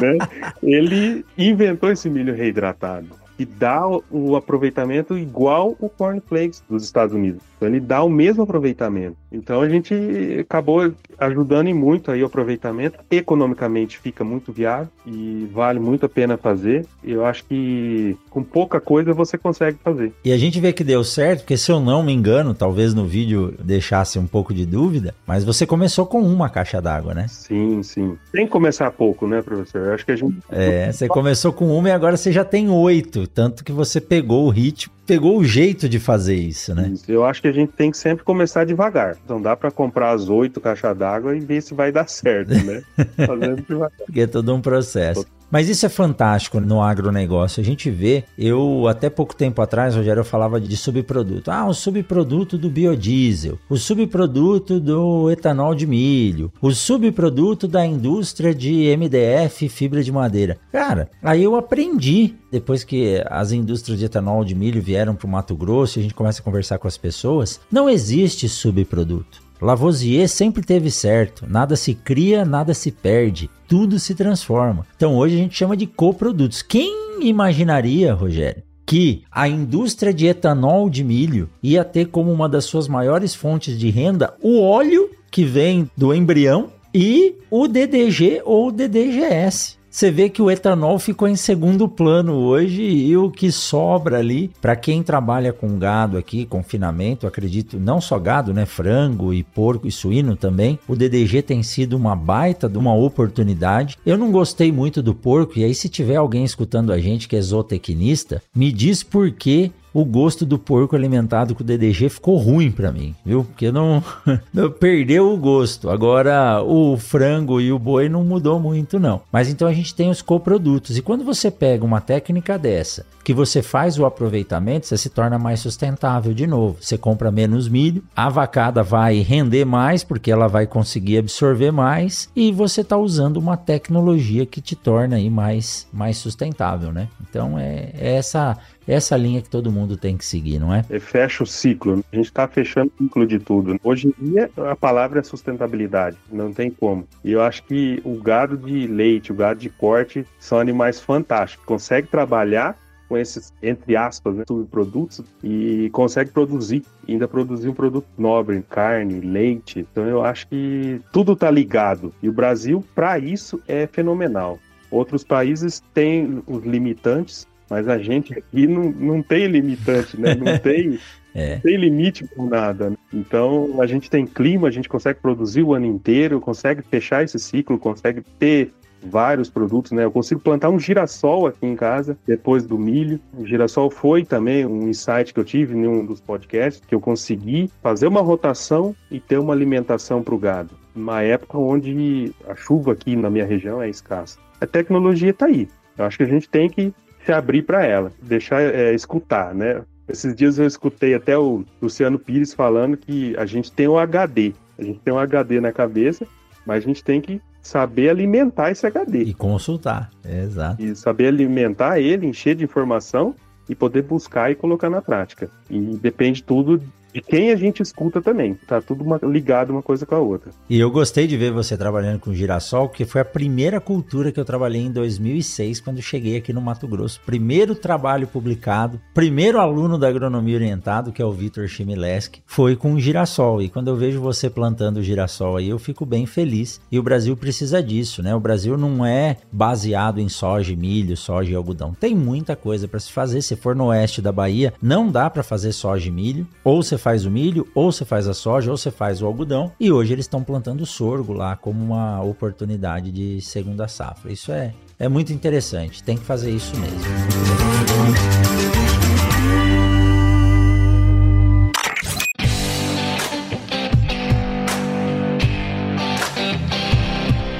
[0.00, 0.16] né?
[0.62, 7.40] ele inventou esse milho reidratado que dá o aproveitamento igual o cornflakes dos Estados Unidos.
[7.56, 9.16] Então ele dá o mesmo aproveitamento.
[9.32, 9.94] Então a gente
[10.40, 12.98] acabou ajudando muito aí o aproveitamento.
[13.10, 16.86] Economicamente fica muito viável e vale muito a pena fazer.
[17.04, 20.12] Eu acho que com pouca coisa você consegue fazer.
[20.24, 23.06] E a gente vê que deu certo, porque se eu não me engano, talvez no
[23.06, 27.26] vídeo deixasse um pouco de dúvida, mas você começou com uma caixa d'água, né?
[27.28, 28.16] Sim, sim.
[28.32, 29.86] Tem que começar pouco, né, professor?
[29.86, 30.36] Eu acho que a gente.
[30.50, 33.26] É, você começou com uma e agora você já tem oito.
[33.34, 36.94] Tanto que você pegou o ritmo, pegou o jeito de fazer isso, né?
[37.08, 39.16] Eu acho que a gente tem que sempre começar devagar.
[39.28, 42.84] Não dá para comprar as oito caixas d'água e ver se vai dar certo, né?
[43.26, 43.98] Fazendo devagar.
[44.06, 45.26] Porque é todo um processo.
[45.50, 47.60] Mas isso é fantástico no agronegócio.
[47.60, 51.50] A gente vê, eu até pouco tempo atrás, Rogério, eu falava de subproduto.
[51.50, 58.54] Ah, o subproduto do biodiesel, o subproduto do etanol de milho, o subproduto da indústria
[58.54, 60.56] de MDF fibra de madeira.
[60.70, 65.30] Cara, aí eu aprendi depois que as indústrias de etanol de milho vieram para o
[65.30, 69.42] Mato Grosso e a gente começa a conversar com as pessoas, não existe subproduto.
[69.60, 71.44] Lavoisier sempre teve certo.
[71.48, 73.50] Nada se cria, nada se perde.
[73.68, 74.86] Tudo se transforma.
[74.96, 76.62] Então hoje a gente chama de coprodutos.
[76.62, 82.64] Quem imaginaria, Rogério, que a indústria de etanol de milho ia ter como uma das
[82.64, 88.72] suas maiores fontes de renda o óleo que vem do embrião e o DDG ou
[88.72, 94.18] DDGS você vê que o etanol ficou em segundo plano hoje e o que sobra
[94.18, 98.64] ali, para quem trabalha com gado aqui, confinamento, acredito, não só gado, né?
[98.64, 100.78] Frango e porco e suíno também.
[100.86, 103.98] O DDG tem sido uma baita de uma oportunidade.
[104.06, 107.34] Eu não gostei muito do porco, e aí, se tiver alguém escutando a gente que
[107.34, 112.70] é zootecnista, me diz por que o gosto do porco alimentado com DDG ficou ruim
[112.70, 113.44] para mim, viu?
[113.44, 114.02] Porque não,
[114.52, 115.90] não perdeu o gosto.
[115.90, 119.22] Agora o frango e o boi não mudou muito não.
[119.32, 123.34] Mas então a gente tem os coprodutos e quando você pega uma técnica dessa, que
[123.34, 126.78] você faz o aproveitamento, você se torna mais sustentável de novo.
[126.80, 132.28] Você compra menos milho, a vacada vai render mais porque ela vai conseguir absorver mais
[132.34, 137.08] e você está usando uma tecnologia que te torna aí mais mais sustentável, né?
[137.28, 138.56] Então é, é essa
[138.86, 140.82] essa linha que todo mundo tem que seguir, não é?
[140.98, 142.04] fecha o ciclo.
[142.12, 143.78] A gente está fechando o ciclo de tudo.
[143.82, 146.16] Hoje em dia, a palavra é sustentabilidade.
[146.30, 147.06] Não tem como.
[147.24, 151.64] E eu acho que o gado de leite, o gado de corte, são animais fantásticos.
[151.66, 152.76] Consegue trabalhar
[153.10, 159.20] com esses, entre aspas, né, subprodutos e consegue produzir, ainda produzir um produto nobre, carne,
[159.20, 159.80] leite.
[159.90, 162.14] Então eu acho que tudo está ligado.
[162.22, 164.60] E o Brasil, para isso, é fenomenal.
[164.92, 170.34] Outros países têm os limitantes, mas a gente aqui não, não tem limitante, né?
[170.34, 170.98] Não tem,
[171.32, 171.54] é.
[171.54, 172.90] não tem limite por nada.
[172.90, 172.96] Né?
[173.14, 177.38] Então a gente tem clima, a gente consegue produzir o ano inteiro, consegue fechar esse
[177.38, 180.04] ciclo, consegue ter vários produtos, né?
[180.04, 183.20] Eu consigo plantar um girassol aqui em casa depois do milho.
[183.38, 187.00] O girassol foi também um insight que eu tive em um dos podcasts, que eu
[187.00, 190.74] consegui fazer uma rotação e ter uma alimentação para o gado.
[190.94, 194.38] Uma época onde a chuva aqui na minha região é escassa.
[194.60, 195.68] A tecnologia está aí.
[195.96, 196.92] Eu acho que a gente tem que
[197.24, 199.82] se abrir para ela, deixar é, escutar, né?
[200.08, 204.52] Esses dias eu escutei até o Luciano Pires falando que a gente tem o HD.
[204.78, 206.26] A gente tem um HD na cabeça,
[206.66, 209.22] mas a gente tem que saber alimentar esse HD.
[209.22, 210.82] E consultar, é, exato.
[210.82, 213.34] E saber alimentar ele, encher de informação
[213.68, 215.48] e poder buscar e colocar na prática.
[215.68, 216.82] E depende tudo
[217.12, 218.54] de quem a gente escuta também.
[218.66, 220.50] Tá tudo uma, ligado uma coisa com a outra.
[220.68, 224.38] E eu gostei de ver você trabalhando com girassol, que foi a primeira cultura que
[224.38, 227.20] eu trabalhei em 2006, quando cheguei aqui no Mato Grosso.
[227.24, 232.98] Primeiro trabalho publicado, primeiro aluno da agronomia orientado, que é o Vitor Chimileski, foi com
[232.98, 233.62] girassol.
[233.62, 236.80] E quando eu vejo você plantando girassol aí, eu fico bem feliz.
[236.90, 238.34] E o Brasil precisa disso, né?
[238.34, 241.94] O Brasil não é baseado em soja, milho, soja e algodão.
[241.94, 243.42] Tem muita coisa para se fazer.
[243.42, 246.98] Se for no oeste da Bahia, não dá para fazer soja e milho, ou você
[247.00, 249.72] faz o milho, ou você faz a soja, ou você faz o algodão.
[249.80, 254.32] E hoje eles estão plantando sorgo lá como uma oportunidade de segunda safra.
[254.32, 256.02] Isso é, é muito interessante.
[256.02, 257.00] Tem que fazer isso mesmo.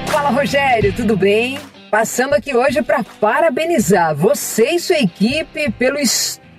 [0.07, 1.59] Fala Rogério, tudo bem?
[1.91, 5.99] Passando aqui hoje para parabenizar você e sua equipe pelo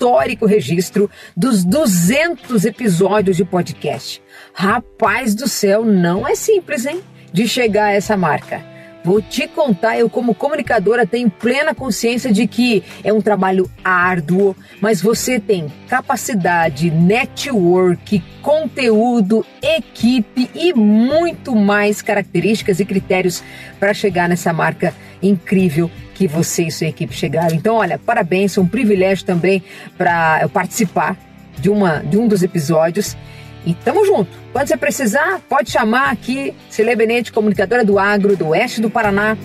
[0.01, 4.19] histórico registro dos 200 episódios de podcast.
[4.51, 7.03] Rapaz do céu, não é simples, hein?
[7.31, 8.65] De chegar a essa marca.
[9.03, 14.55] Vou te contar, eu como comunicadora tenho plena consciência de que é um trabalho árduo,
[14.79, 23.43] mas você tem capacidade, network, conteúdo, equipe e muito mais características e critérios
[23.79, 25.91] para chegar nessa marca incrível
[26.21, 27.55] que você e sua equipe chegaram.
[27.55, 29.63] Então, olha, parabéns, é um privilégio também
[29.97, 31.17] para eu participar
[31.57, 33.17] de, uma, de um dos episódios.
[33.65, 34.29] E tamo junto.
[34.53, 39.35] Quando você precisar, pode chamar aqui, Cele Benete, comunicadora do Agro, do Oeste do Paraná.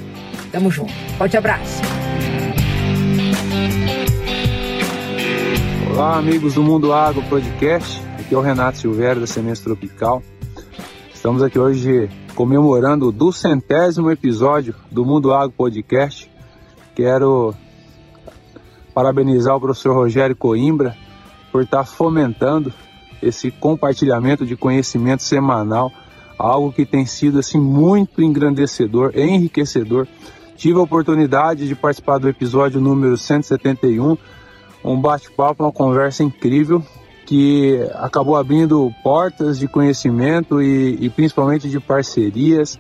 [0.53, 0.93] Tamo junto.
[1.17, 1.81] Forte abraço.
[5.91, 8.03] Olá, amigos do Mundo Agro Podcast.
[8.21, 10.23] Aqui é o Renato Silveira, da Sementes Tropical.
[11.15, 16.36] Estamos aqui hoje comemorando o duzentésimo episódio do Mundo Agro Podcast.
[16.97, 17.55] Quero
[18.95, 20.97] parabenizar o professor Rogério Coimbra
[21.53, 22.73] por estar fomentando
[23.23, 25.93] esse compartilhamento de conhecimento semanal,
[26.39, 30.09] algo que tem sido assim muito engrandecedor, enriquecedor.
[30.57, 34.17] Tive a oportunidade de participar do episódio número 171,
[34.83, 36.83] um bate-papo, uma conversa incrível
[37.27, 42.79] que acabou abrindo portas de conhecimento e, e principalmente de parcerias.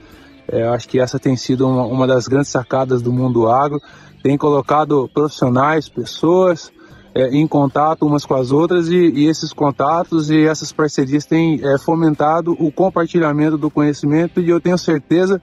[0.48, 3.82] É, acho que essa tem sido uma, uma das grandes sacadas do mundo agro.
[4.26, 6.72] Tem colocado profissionais, pessoas,
[7.14, 11.60] é, em contato umas com as outras e, e, esses contatos e essas parcerias têm
[11.62, 15.40] é, fomentado o compartilhamento do conhecimento e eu tenho certeza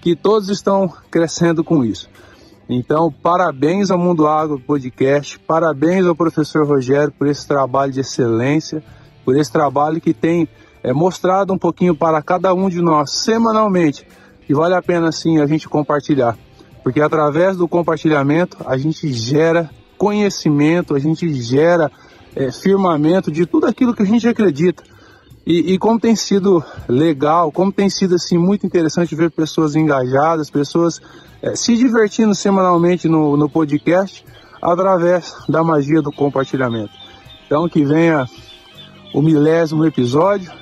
[0.00, 2.08] que todos estão crescendo com isso.
[2.68, 8.80] Então, parabéns ao Mundo Agro Podcast, parabéns ao professor Rogério por esse trabalho de excelência,
[9.24, 10.48] por esse trabalho que tem
[10.84, 14.06] é, mostrado um pouquinho para cada um de nós semanalmente
[14.48, 16.38] e vale a pena sim a gente compartilhar,
[16.82, 21.90] porque através do compartilhamento a gente gera conhecimento, a gente gera
[22.34, 24.82] é, firmamento de tudo aquilo que a gente acredita.
[25.46, 30.50] E, e, como tem sido legal, como tem sido assim muito interessante ver pessoas engajadas,
[30.50, 31.00] pessoas
[31.42, 34.24] é, se divertindo semanalmente no, no podcast
[34.60, 36.92] através da magia do compartilhamento.
[37.46, 38.26] Então que venha
[39.14, 40.52] o milésimo episódio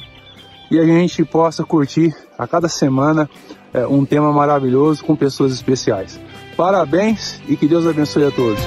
[0.70, 3.28] e a gente possa curtir a cada semana
[3.72, 6.18] é, um tema maravilhoso com pessoas especiais.
[6.56, 8.62] Parabéns e que Deus abençoe a todos.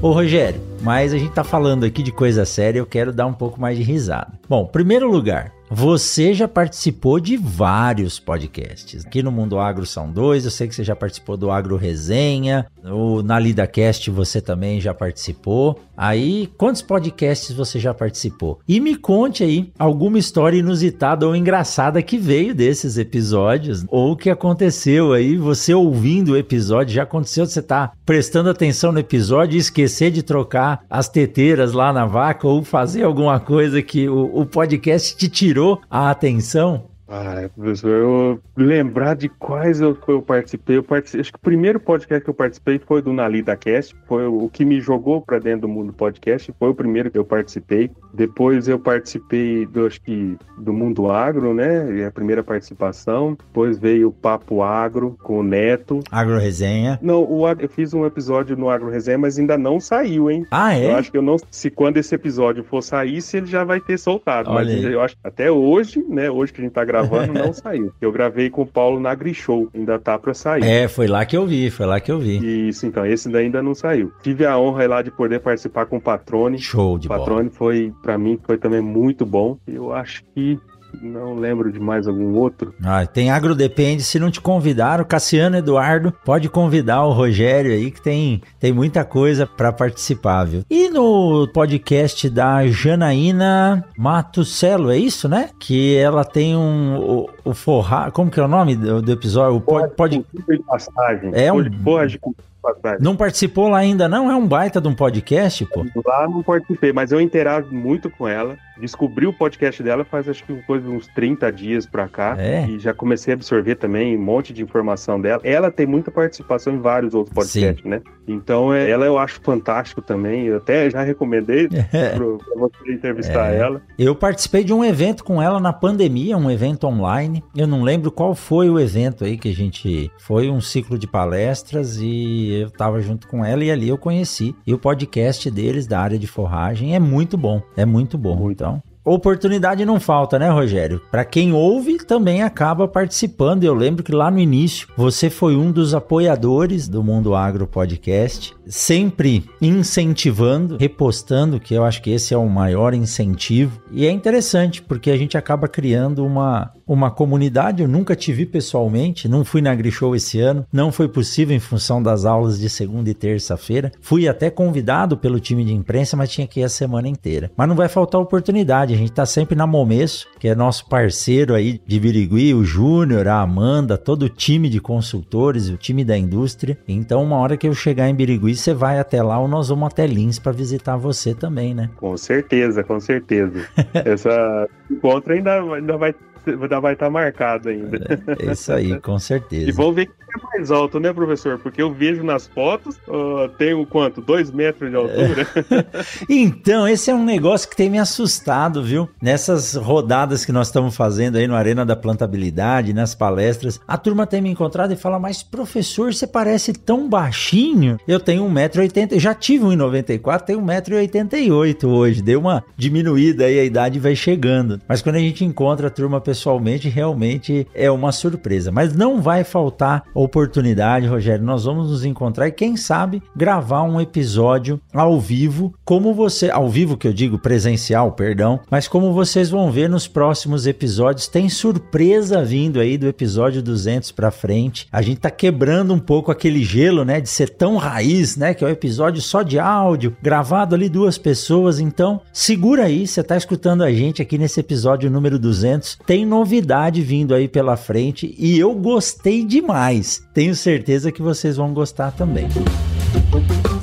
[0.00, 3.34] Ô Rogério, mas a gente tá falando aqui de coisa séria, eu quero dar um
[3.34, 4.32] pouco mais de risada.
[4.48, 9.04] Bom, primeiro lugar, você já participou de vários podcasts.
[9.04, 12.66] Aqui no Mundo Agro são dois, eu sei que você já participou do Agro Resenha,
[12.84, 15.80] o, na LidaCast você também já participou.
[15.96, 18.60] Aí, quantos podcasts você já participou?
[18.68, 24.30] E me conte aí alguma história inusitada ou engraçada que veio desses episódios, ou que
[24.30, 29.60] aconteceu aí, você ouvindo o episódio, já aconteceu você tá prestando atenção no episódio e
[29.60, 34.46] esquecer de trocar as teteiras lá na vaca ou fazer alguma coisa que o, o
[34.46, 35.57] podcast te tirou
[35.90, 36.87] a atenção?
[37.08, 40.76] Ah, professor, eu lembrar de quais eu, eu participei.
[40.76, 41.22] Eu participei.
[41.22, 43.96] Acho que o primeiro podcast que eu participei foi do Nalida Cast.
[44.06, 46.52] Foi o que me jogou para dentro do mundo podcast.
[46.58, 47.90] Foi o primeiro que eu participei.
[48.12, 52.06] Depois eu participei do, acho que, do Mundo Agro, né?
[52.06, 53.34] A primeira participação.
[53.34, 56.00] Depois veio o Papo Agro com o Neto.
[56.10, 56.98] Agro Resenha.
[57.00, 60.46] Não, o, eu fiz um episódio no Agro Resenha, mas ainda não saiu, hein?
[60.50, 60.90] Ah, é?
[60.90, 61.36] Eu acho que eu não.
[61.50, 64.50] Se quando esse episódio for sair, se ele já vai ter soltado.
[64.50, 64.92] Olha mas aí.
[64.92, 66.30] eu acho que até hoje, né?
[66.30, 67.92] Hoje que a gente tá gravando, não saiu.
[68.00, 69.68] Eu gravei com o Paulo na Show.
[69.74, 70.64] Ainda tá pra sair.
[70.64, 72.68] É, foi lá que eu vi, foi lá que eu vi.
[72.68, 74.12] Isso, então, esse daí ainda não saiu.
[74.22, 76.58] Tive a honra lá de poder participar com o Patrone.
[76.58, 77.20] Show de o bola.
[77.20, 79.58] Patrone foi, pra mim, foi também muito bom.
[79.66, 80.58] Eu acho que
[81.02, 82.74] não lembro de mais algum outro.
[82.84, 87.90] Ah, tem Agro Depende, se não te convidaram, Cassiano Eduardo, pode convidar o Rogério aí
[87.90, 90.62] que tem, tem muita coisa para participar, viu?
[90.70, 95.50] E no podcast da Janaína Matucelo, é isso, né?
[95.58, 99.56] Que ela tem um o, o forra, como que é o nome do, do episódio?
[99.56, 101.30] O pod, pod, Cultura de passagem.
[101.34, 102.98] É um- Porra de cultura de passagem.
[103.00, 104.30] não participou lá ainda não?
[104.30, 105.84] É um baita de um podcast, pô.
[106.06, 108.56] Lá não participei, mas eu interajo muito com ela.
[108.80, 112.36] Descobri o podcast dela faz acho que coisa uns 30 dias pra cá.
[112.38, 112.66] É?
[112.68, 115.40] E já comecei a absorver também um monte de informação dela.
[115.44, 118.00] Ela tem muita participação em vários outros podcasts, né?
[118.26, 120.46] Então é, ela eu acho fantástico também.
[120.46, 121.68] Eu até já recomendei
[122.14, 123.58] pro- pra você entrevistar É.
[123.58, 123.82] ela.
[123.98, 127.42] Eu participei de um evento com ela na pandemia, um evento online.
[127.56, 130.10] Eu não lembro qual foi o evento aí que a gente.
[130.18, 134.54] Foi um ciclo de palestras e eu tava junto com ela e ali eu conheci.
[134.66, 137.62] E o podcast deles da área de forragem é muito bom.
[137.76, 138.50] É muito bom.
[138.50, 138.67] Então.
[139.08, 141.00] Oportunidade não falta, né, Rogério?
[141.10, 143.64] Para quem ouve, também acaba participando.
[143.64, 148.54] Eu lembro que lá no início você foi um dos apoiadores do Mundo Agro Podcast,
[148.66, 153.80] sempre incentivando, repostando, que eu acho que esse é o maior incentivo.
[153.90, 157.82] E é interessante, porque a gente acaba criando uma, uma comunidade.
[157.82, 161.60] Eu nunca te vi pessoalmente, não fui na AgriShow esse ano, não foi possível em
[161.60, 163.92] função das aulas de segunda e terça-feira.
[164.00, 167.50] Fui até convidado pelo time de imprensa, mas tinha que ir a semana inteira.
[167.56, 171.54] Mas não vai faltar oportunidade, a gente tá sempre na Momesso, que é nosso parceiro
[171.54, 176.16] aí de Birigui, o Júnior, a Amanda, todo o time de consultores, o time da
[176.16, 176.78] indústria.
[176.88, 179.86] Então, uma hora que eu chegar em Birigui, você vai até lá ou nós vamos
[179.86, 181.90] até Lins para visitar você também, né?
[181.96, 183.66] Com certeza, com certeza.
[183.92, 186.14] Essa encontro ainda, ainda vai
[186.62, 187.98] ainda vai estar marcado ainda.
[188.40, 189.72] É isso aí, com E certeza.
[189.72, 191.58] vamos ver quem é mais alto, né, professor?
[191.58, 194.20] Porque eu vejo nas fotos, ó, tem o quanto?
[194.20, 195.46] Dois metros de altura?
[196.28, 199.08] Então, esse é um negócio que tem me assustado, viu?
[199.20, 204.26] Nessas rodadas que nós estamos fazendo aí no Arena da Plantabilidade, nas palestras, a turma
[204.26, 207.98] tem me encontrado e fala: Mas professor, você parece tão baixinho.
[208.06, 212.22] Eu tenho 1,80m, eu já tive 1,94m, tenho 1,88m hoje.
[212.22, 214.80] Deu uma diminuída aí, a idade vai chegando.
[214.88, 218.70] Mas quando a gente encontra a turma pessoalmente, realmente é uma surpresa.
[218.70, 221.44] Mas não vai faltar oportunidade, Rogério.
[221.44, 226.48] Nós vamos nos encontrar e, quem sabe, gravar um episódio ao vivo, como você.
[226.50, 228.60] Ao vivo que eu digo, presencial, perdão.
[228.70, 234.12] Mas como vocês vão ver nos próximos episódios, tem surpresa vindo aí do episódio 200
[234.12, 234.86] pra frente.
[234.92, 237.20] A gente tá quebrando um pouco aquele gelo, né?
[237.20, 238.54] De ser tão raiz, né?
[238.54, 241.80] Que é um episódio só de áudio, gravado ali duas pessoas.
[241.80, 245.98] Então, segura aí, você tá escutando a gente aqui nesse episódio número 200.
[246.06, 250.22] Tem novidade vindo aí pela frente e eu gostei demais.
[250.32, 252.48] Tenho certeza que vocês vão gostar também.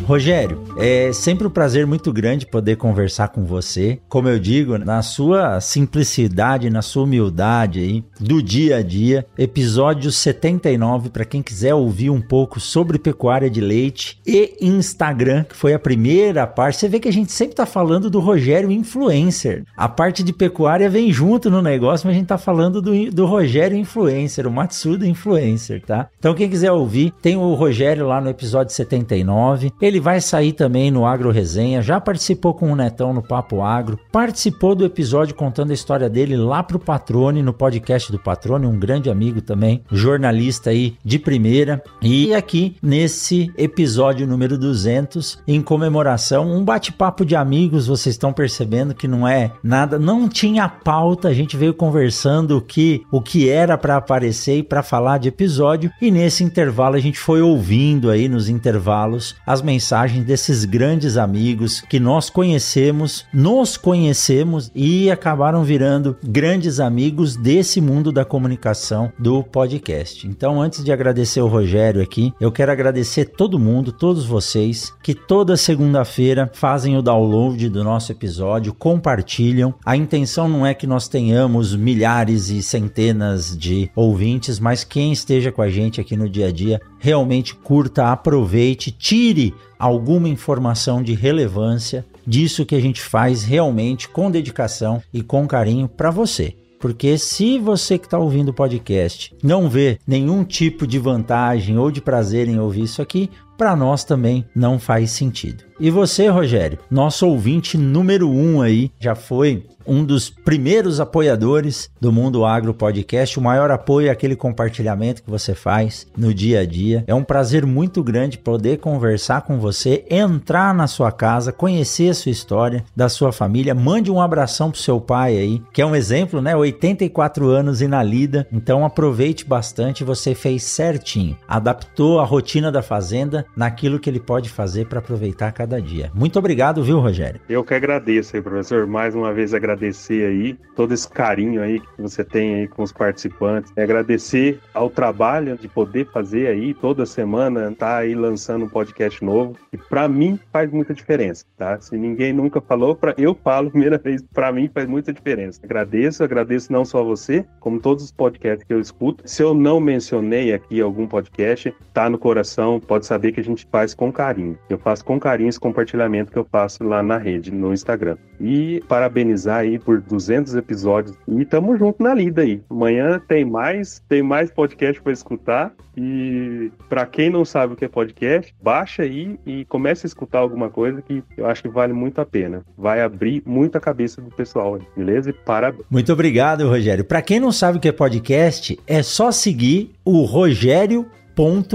[0.05, 3.99] Rogério, é sempre um prazer muito grande poder conversar com você.
[4.07, 9.25] Como eu digo, na sua simplicidade, na sua humildade aí, do dia a dia.
[9.35, 15.55] Episódio 79, para quem quiser ouvir um pouco sobre pecuária de leite e Instagram, que
[15.55, 16.77] foi a primeira parte.
[16.77, 19.63] Você vê que a gente sempre tá falando do Rogério Influencer.
[19.75, 23.25] A parte de pecuária vem junto no negócio, mas a gente tá falando do, do
[23.25, 26.09] Rogério Influencer, o Matsuda Influencer, tá?
[26.19, 29.71] Então quem quiser ouvir, tem o Rogério lá no episódio 79.
[29.81, 33.61] Ele ele vai sair também no Agro Resenha, já participou com o Netão no Papo
[33.61, 38.65] Agro, participou do episódio contando a história dele lá pro Patrone, no podcast do Patrone,
[38.65, 41.81] um grande amigo também, jornalista aí de primeira.
[42.01, 48.93] E aqui nesse episódio número 200, em comemoração, um bate-papo de amigos, vocês estão percebendo
[48.93, 53.49] que não é nada, não tinha pauta, a gente veio conversando o que, o que
[53.49, 58.09] era para aparecer e para falar de episódio, e nesse intervalo a gente foi ouvindo
[58.09, 59.84] aí nos intervalos as mensagens
[60.25, 68.11] desses grandes amigos que nós conhecemos, nos conhecemos e acabaram virando grandes amigos desse mundo
[68.11, 70.27] da comunicação do podcast.
[70.27, 75.13] Então, antes de agradecer o Rogério aqui, eu quero agradecer todo mundo, todos vocês que
[75.13, 79.73] toda segunda-feira fazem o download do nosso episódio, compartilham.
[79.85, 85.51] A intenção não é que nós tenhamos milhares e centenas de ouvintes, mas quem esteja
[85.51, 91.13] com a gente aqui no dia a dia realmente curta, aproveite, tire alguma informação de
[91.13, 96.55] relevância disso que a gente faz realmente com dedicação e com carinho para você.
[96.79, 101.89] Porque se você que está ouvindo o podcast não vê nenhum tipo de vantagem ou
[101.89, 105.63] de prazer em ouvir isso aqui, para nós também não faz sentido.
[105.79, 112.11] E você, Rogério, nosso ouvinte número um aí, já foi um dos primeiros apoiadores do
[112.11, 113.37] Mundo Agro Podcast.
[113.37, 117.03] O maior apoio é aquele compartilhamento que você faz no dia a dia.
[117.07, 122.13] É um prazer muito grande poder conversar com você, entrar na sua casa, conhecer a
[122.13, 123.75] sua história, da sua família.
[123.75, 126.55] Mande um abração pro seu pai aí, que é um exemplo, né?
[126.55, 128.47] 84 anos e na lida.
[128.51, 131.37] Então aproveite bastante, você fez certinho.
[131.47, 136.11] Adaptou a rotina da fazenda naquilo que ele pode fazer para aproveitar cada dia.
[136.13, 137.39] Muito obrigado, viu, Rogério?
[137.47, 138.85] Eu que agradeço aí, professor.
[138.87, 142.91] Mais uma vez agradecer aí todo esse carinho aí que você tem aí com os
[142.91, 143.71] participantes.
[143.77, 149.55] Agradecer ao trabalho de poder fazer aí toda semana, tá aí lançando um podcast novo.
[149.71, 151.79] E para mim faz muita diferença, tá?
[151.79, 155.59] Se ninguém nunca falou, para eu falo primeira vez, para mim faz muita diferença.
[155.63, 159.27] Agradeço, agradeço não só você, como todos os podcasts que eu escuto.
[159.27, 163.67] Se eu não mencionei aqui algum podcast, tá no coração, pode saber que a gente
[163.71, 164.57] faz com carinho.
[164.69, 168.17] Eu faço com carinho esse compartilhamento que eu faço lá na rede, no Instagram.
[168.39, 171.17] E parabenizar aí por 200 episódios.
[171.27, 172.61] E tamo junto na lida aí.
[172.69, 175.73] Amanhã tem mais, tem mais podcast para escutar.
[175.97, 180.39] E para quem não sabe o que é podcast, baixa aí e comece a escutar
[180.39, 182.63] alguma coisa que eu acho que vale muito a pena.
[182.77, 185.29] Vai abrir muito a cabeça do pessoal, beleza?
[185.29, 185.85] E parabéns.
[185.89, 187.05] Muito obrigado, Rogério.
[187.05, 191.05] Para quem não sabe o que é podcast, é só seguir o Rogério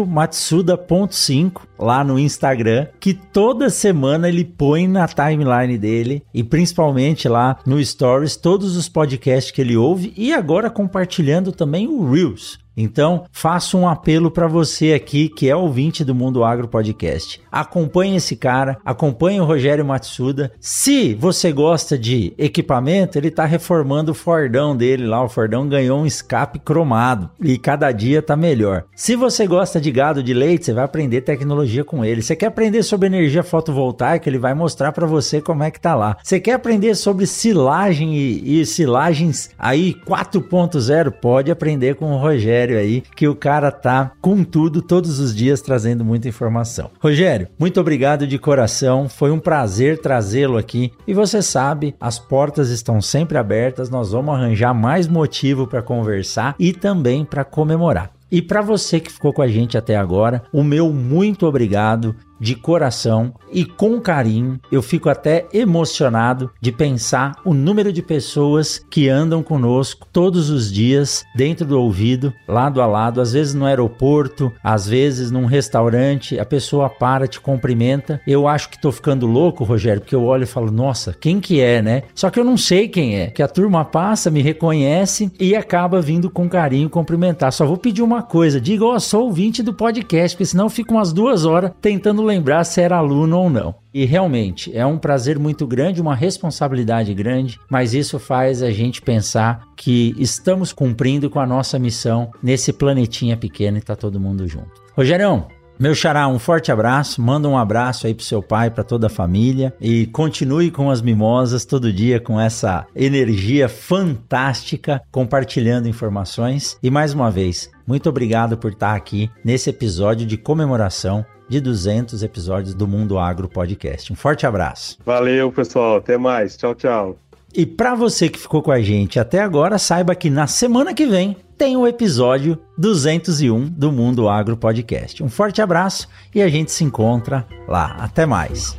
[0.06, 7.58] Matsuda.5 lá no Instagram, que toda semana ele põe na timeline dele e principalmente lá
[7.66, 12.58] no Stories todos os podcasts que ele ouve e agora compartilhando também o Reels.
[12.80, 17.40] Então, faço um apelo para você aqui que é ouvinte do Mundo Agro Podcast.
[17.52, 20.50] Acompanhe esse cara, acompanhe o Rogério Matsuda.
[20.58, 25.22] Se você gosta de equipamento, ele está reformando o Fordão dele lá.
[25.22, 28.84] O Fordão ganhou um escape cromado e cada dia tá melhor.
[28.96, 32.22] Se você gosta de gado de leite, você vai aprender tecnologia com ele.
[32.22, 35.94] Você quer aprender sobre energia fotovoltaica, ele vai mostrar para você como é que tá
[35.94, 36.16] lá.
[36.22, 42.69] Você quer aprender sobre silagem e, e silagens aí 4.0, pode aprender com o Rogério
[42.76, 46.90] aí, que o cara tá com tudo todos os dias trazendo muita informação.
[47.00, 50.92] Rogério, muito obrigado de coração, foi um prazer trazê-lo aqui.
[51.06, 56.54] E você sabe, as portas estão sempre abertas, nós vamos arranjar mais motivo para conversar
[56.58, 58.10] e também para comemorar.
[58.30, 62.54] E para você que ficou com a gente até agora, o meu muito obrigado de
[62.54, 64.58] coração e com carinho.
[64.72, 70.72] Eu fico até emocionado de pensar o número de pessoas que andam conosco todos os
[70.72, 76.38] dias dentro do ouvido, lado a lado, às vezes no aeroporto, às vezes num restaurante,
[76.38, 78.20] a pessoa para, te cumprimenta.
[78.26, 81.60] Eu acho que tô ficando louco, Rogério, porque eu olho e falo, nossa, quem que
[81.60, 82.02] é, né?
[82.14, 86.00] Só que eu não sei quem é, que a turma passa, me reconhece e acaba
[86.00, 87.52] vindo com carinho cumprimentar.
[87.52, 90.70] Só vou pedir uma coisa, diga, ó, oh, sou ouvinte do podcast, porque senão eu
[90.70, 93.74] fico umas duas horas tentando lembrar se era aluno ou não.
[93.92, 99.02] E realmente é um prazer muito grande, uma responsabilidade grande, mas isso faz a gente
[99.02, 104.46] pensar que estamos cumprindo com a nossa missão nesse planetinha pequeno e tá todo mundo
[104.46, 104.80] junto.
[104.96, 105.44] Rogério,
[105.80, 109.10] meu xará, um forte abraço, manda um abraço aí pro seu pai, para toda a
[109.10, 116.76] família e continue com as mimosas todo dia com essa energia fantástica, compartilhando informações.
[116.82, 122.22] E mais uma vez, muito obrigado por estar aqui nesse episódio de comemoração de 200
[122.22, 124.12] episódios do Mundo Agro Podcast.
[124.12, 124.98] Um forte abraço.
[125.02, 125.96] Valeu, pessoal.
[125.96, 126.58] Até mais.
[126.58, 127.16] Tchau, tchau.
[127.54, 131.06] E para você que ficou com a gente até agora, saiba que na semana que
[131.06, 135.22] vem tem o episódio 201 do Mundo Agro Podcast.
[135.22, 137.96] Um forte abraço e a gente se encontra lá.
[137.98, 138.78] Até mais.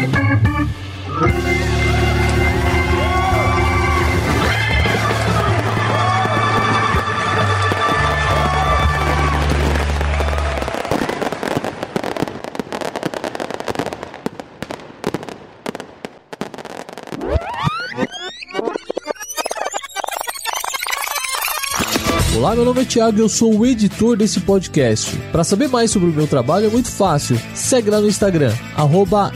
[22.41, 25.15] Olá, meu nome é Thiago e eu sou o editor desse podcast.
[25.31, 27.39] Para saber mais sobre o meu trabalho é muito fácil.
[27.53, 29.31] Segue lá no Instagram, arroba.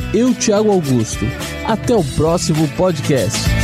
[1.68, 3.55] Até o próximo podcast.